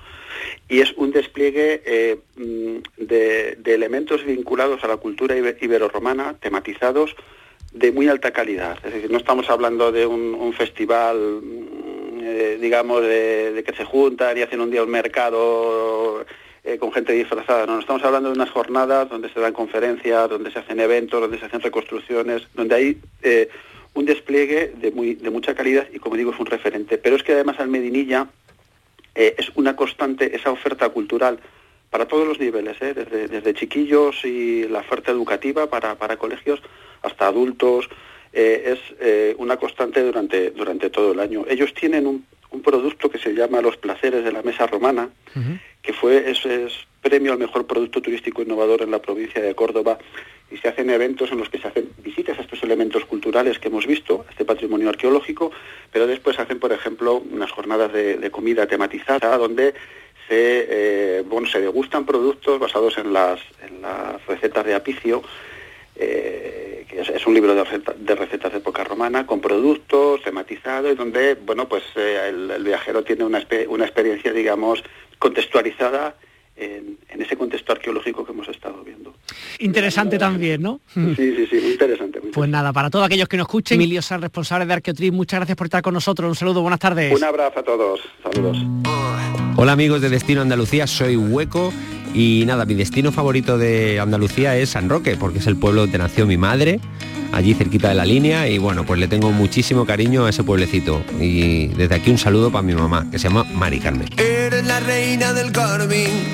y 0.68 0.80
es 0.80 0.92
un 0.96 1.12
despliegue 1.12 1.82
eh, 1.84 2.18
mm, 2.36 3.04
de, 3.04 3.58
elementos 3.66 4.24
vinculados 4.24 4.82
a 4.84 4.88
la 4.88 4.96
cultura 4.96 5.36
ibero-romana, 5.36 6.34
tematizados 6.40 7.14
de 7.72 7.92
muy 7.92 8.08
alta 8.08 8.30
calidad. 8.32 8.78
Es 8.84 8.94
decir, 8.94 9.10
no 9.10 9.18
estamos 9.18 9.48
hablando 9.50 9.92
de 9.92 10.06
un, 10.06 10.52
festival, 10.52 11.40
mm, 11.42 12.20
eh, 12.22 12.58
digamos, 12.60 13.02
de, 13.02 13.52
de, 13.52 13.64
que 13.64 13.74
se 13.74 13.84
juntan 13.84 14.36
y 14.36 14.42
hacen 14.42 14.60
un 14.60 14.70
día 14.70 14.82
un 14.82 14.90
mercado 14.90 16.24
eh, 16.64 16.78
con 16.78 16.92
gente 16.92 17.12
disfrazada. 17.12 17.66
No, 17.66 17.80
estamos 17.80 18.04
hablando 18.04 18.28
de 18.28 18.36
unas 18.36 18.50
jornadas 18.50 19.08
donde 19.08 19.28
se 19.30 19.40
dan 19.40 19.52
conferencias, 19.52 20.30
donde 20.30 20.52
se 20.52 20.60
hacen 20.60 20.78
eventos, 20.78 21.20
donde 21.20 21.40
se 21.40 21.46
hacen 21.46 21.60
reconstrucciones, 21.60 22.46
donde 22.54 22.74
hay 22.76 22.98
eh, 23.22 23.48
un 23.94 24.04
despliegue 24.04 24.72
de, 24.76 24.92
muy, 24.92 25.16
de 25.16 25.30
mucha 25.30 25.56
calidad 25.56 25.88
y, 25.92 25.98
como 25.98 26.16
digo, 26.16 26.30
es 26.32 26.38
un 26.38 26.46
referente. 26.46 26.98
Pero 26.98 27.16
es 27.16 27.24
que 27.24 27.32
además 27.32 27.58
al 27.58 27.66
Medinilla 27.66 28.28
eh, 29.16 29.34
es 29.38 29.50
una 29.56 29.74
constante 29.74 30.36
esa 30.36 30.52
oferta 30.52 30.88
cultural 30.90 31.40
para 31.90 32.06
todos 32.06 32.28
los 32.28 32.38
niveles, 32.38 32.78
desde, 32.78 33.26
desde, 33.26 33.54
chiquillos 33.54 34.24
y 34.24 34.68
la 34.68 34.78
oferta 34.78 35.10
educativa 35.10 35.68
para, 35.68 35.96
para 35.96 36.16
colegios 36.16 36.62
hasta 37.02 37.26
adultos, 37.26 37.88
es 38.32 38.78
una 39.36 39.58
constante 39.58 40.02
durante, 40.02 40.52
durante 40.52 40.88
todo 40.88 41.12
el 41.12 41.20
año. 41.20 41.44
Ellos 41.46 41.74
tienen 41.74 42.06
un, 42.06 42.24
un 42.52 42.62
producto 42.62 43.10
que 43.10 43.18
se 43.18 43.34
llama 43.34 43.60
Los 43.60 43.76
Placeres 43.76 44.24
de 44.24 44.32
la 44.32 44.42
Mesa 44.42 44.66
Romana, 44.66 45.08
que 45.82 45.92
fue 45.92 46.30
ese 46.30 46.66
es 46.66 46.72
premio 47.02 47.32
al 47.32 47.38
mejor 47.38 47.66
producto 47.66 48.00
turístico 48.00 48.42
innovador 48.42 48.82
en 48.82 48.90
la 48.90 49.02
provincia 49.02 49.42
de 49.42 49.54
Córdoba. 49.54 49.98
Y 50.50 50.58
se 50.58 50.68
hacen 50.68 50.90
eventos 50.90 51.32
en 51.32 51.38
los 51.38 51.48
que 51.48 51.58
se 51.58 51.68
hacen 51.68 51.90
visitas 51.98 52.38
a 52.38 52.42
estos 52.42 52.62
elementos 52.62 53.04
culturales 53.06 53.58
que 53.58 53.68
hemos 53.68 53.86
visto, 53.86 54.24
este 54.30 54.44
patrimonio 54.44 54.90
arqueológico, 54.90 55.50
pero 55.90 56.06
después 56.06 56.38
hacen, 56.38 56.60
por 56.60 56.72
ejemplo, 56.72 57.22
unas 57.30 57.50
jornadas 57.50 57.92
de, 57.92 58.30
comida 58.30 58.66
tematizada 58.66 59.36
donde 59.38 59.74
se, 60.28 60.66
eh, 60.68 61.22
bueno, 61.26 61.48
se 61.48 61.60
degustan 61.60 62.04
productos 62.04 62.60
basados 62.60 62.98
en 62.98 63.12
las, 63.12 63.40
recetas 64.28 64.64
de 64.64 64.74
apicio 64.74 65.22
eh, 65.96 66.86
que 66.88 67.00
es, 67.00 67.26
un 67.26 67.34
libro 67.34 67.54
de, 67.54 68.14
recetas 68.14 68.52
de 68.52 68.58
época 68.58 68.84
romana, 68.84 69.26
con 69.26 69.40
productos, 69.40 70.22
tematizado, 70.22 70.90
y 70.90 70.94
donde, 70.94 71.34
bueno, 71.34 71.66
pues 71.66 71.82
eh, 71.96 72.28
el, 72.28 72.62
viajero 72.62 73.02
tiene 73.02 73.24
una, 73.24 73.42
una 73.68 73.84
experiencia, 73.84 74.32
digamos, 74.32 74.84
contextualizada 75.22 76.16
en, 76.56 76.98
ese 77.20 77.36
contexto 77.36 77.70
arqueológico 77.70 78.24
que 78.26 78.32
hemos 78.32 78.48
estado 78.48 78.82
viendo. 78.82 79.14
Interesante 79.60 80.18
también, 80.18 80.60
¿no? 80.60 80.80
Sí, 80.92 81.14
sí, 81.14 81.46
sí, 81.48 81.56
muy 81.62 81.72
interesante. 81.72 82.20
pues 82.20 82.50
nada, 82.50 82.72
para 82.72 82.90
todos 82.90 83.06
aquellos 83.06 83.28
que 83.28 83.36
nos 83.36 83.44
escuchen, 83.44 83.76
Emilio 83.76 84.02
San, 84.02 84.20
responsable 84.20 84.66
de 84.66 84.72
Arqueotris, 84.72 85.12
muchas 85.12 85.38
gracias 85.38 85.56
por 85.56 85.68
estar 85.68 85.80
con 85.80 85.94
nosotros. 85.94 86.28
Un 86.28 86.34
saludo, 86.34 86.60
buenas 86.62 86.80
tardes. 86.80 87.14
Un 87.16 87.22
abrazo 87.22 87.60
a 87.60 87.62
todos, 87.62 88.00
saludos. 88.20 88.58
Hola 89.56 89.72
amigos 89.72 90.00
de 90.00 90.10
Destino 90.10 90.40
Andalucía, 90.40 90.88
soy 90.88 91.16
Hueco 91.16 91.72
y 92.14 92.42
nada, 92.44 92.64
mi 92.64 92.74
destino 92.74 93.12
favorito 93.12 93.56
de 93.56 94.00
Andalucía 94.00 94.56
es 94.56 94.70
San 94.70 94.88
Roque, 94.88 95.16
porque 95.16 95.38
es 95.38 95.46
el 95.46 95.56
pueblo 95.56 95.82
donde 95.82 95.98
nació 95.98 96.26
mi 96.26 96.36
madre, 96.36 96.80
allí 97.30 97.54
cerquita 97.54 97.88
de 97.88 97.94
la 97.94 98.04
línea, 98.04 98.48
y 98.48 98.58
bueno, 98.58 98.84
pues 98.84 98.98
le 98.98 99.06
tengo 99.06 99.30
muchísimo 99.30 99.86
cariño 99.86 100.26
a 100.26 100.30
ese 100.30 100.42
pueblecito. 100.42 101.04
Y 101.20 101.68
desde 101.68 101.94
aquí 101.94 102.10
un 102.10 102.18
saludo 102.18 102.50
para 102.50 102.62
mi 102.62 102.74
mamá, 102.74 103.06
que 103.10 103.20
se 103.20 103.28
llama 103.28 103.44
Mari 103.44 103.78
Carmen. 103.78 104.08
La 104.66 104.80
reina 104.80 105.32
del 105.32 105.52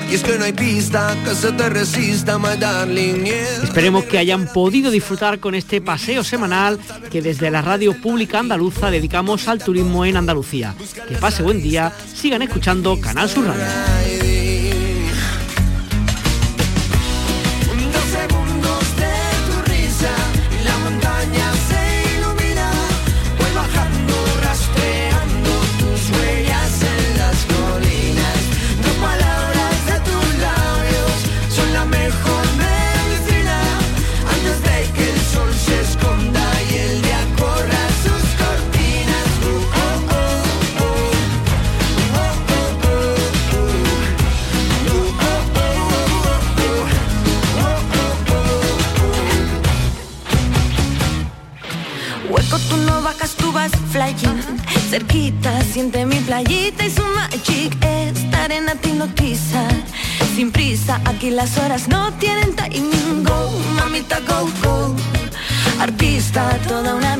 y 0.09 0.13
es 0.13 0.23
que 0.23 0.37
no 0.37 0.45
hay 0.45 0.53
pista 0.53 1.15
que 1.25 1.33
se 1.33 1.51
te 1.51 1.69
resista, 1.69 2.37
my 2.37 2.57
darling. 2.59 3.25
Esperemos 3.63 4.05
que 4.05 4.17
hayan 4.17 4.47
podido 4.47 4.91
disfrutar 4.91 5.39
con 5.39 5.55
este 5.55 5.81
paseo 5.81 6.23
semanal 6.23 6.79
que 7.11 7.21
desde 7.21 7.49
la 7.49 7.61
radio 7.61 7.99
pública 7.99 8.39
andaluza 8.39 8.91
dedicamos 8.91 9.47
al 9.47 9.59
turismo 9.59 10.05
en 10.05 10.17
Andalucía. 10.17 10.75
Que 11.07 11.15
pase 11.15 11.43
buen 11.43 11.61
día, 11.61 11.91
sigan 12.13 12.41
escuchando 12.41 12.99
Canal 13.01 13.29
Sur 13.29 13.45
Radio. 13.45 14.18
Cerquita, 54.89 55.61
siente 55.71 56.05
mi 56.05 56.15
playita 56.21 56.85
y 56.85 56.89
su 56.89 57.01
magic. 57.03 57.75
Esta 57.81 58.45
arena 58.45 58.73
te 58.75 58.89
hipnotiza. 58.89 59.67
Sin 60.35 60.51
prisa, 60.51 61.01
aquí 61.05 61.29
las 61.29 61.57
horas 61.57 61.87
no 61.87 62.11
tienen 62.13 62.55
timing. 62.55 63.23
Go, 63.23 63.51
mamita, 63.75 64.19
go, 64.21 64.49
go. 64.63 64.95
Artista, 65.79 66.57
toda 66.67 66.95
una 66.95 67.17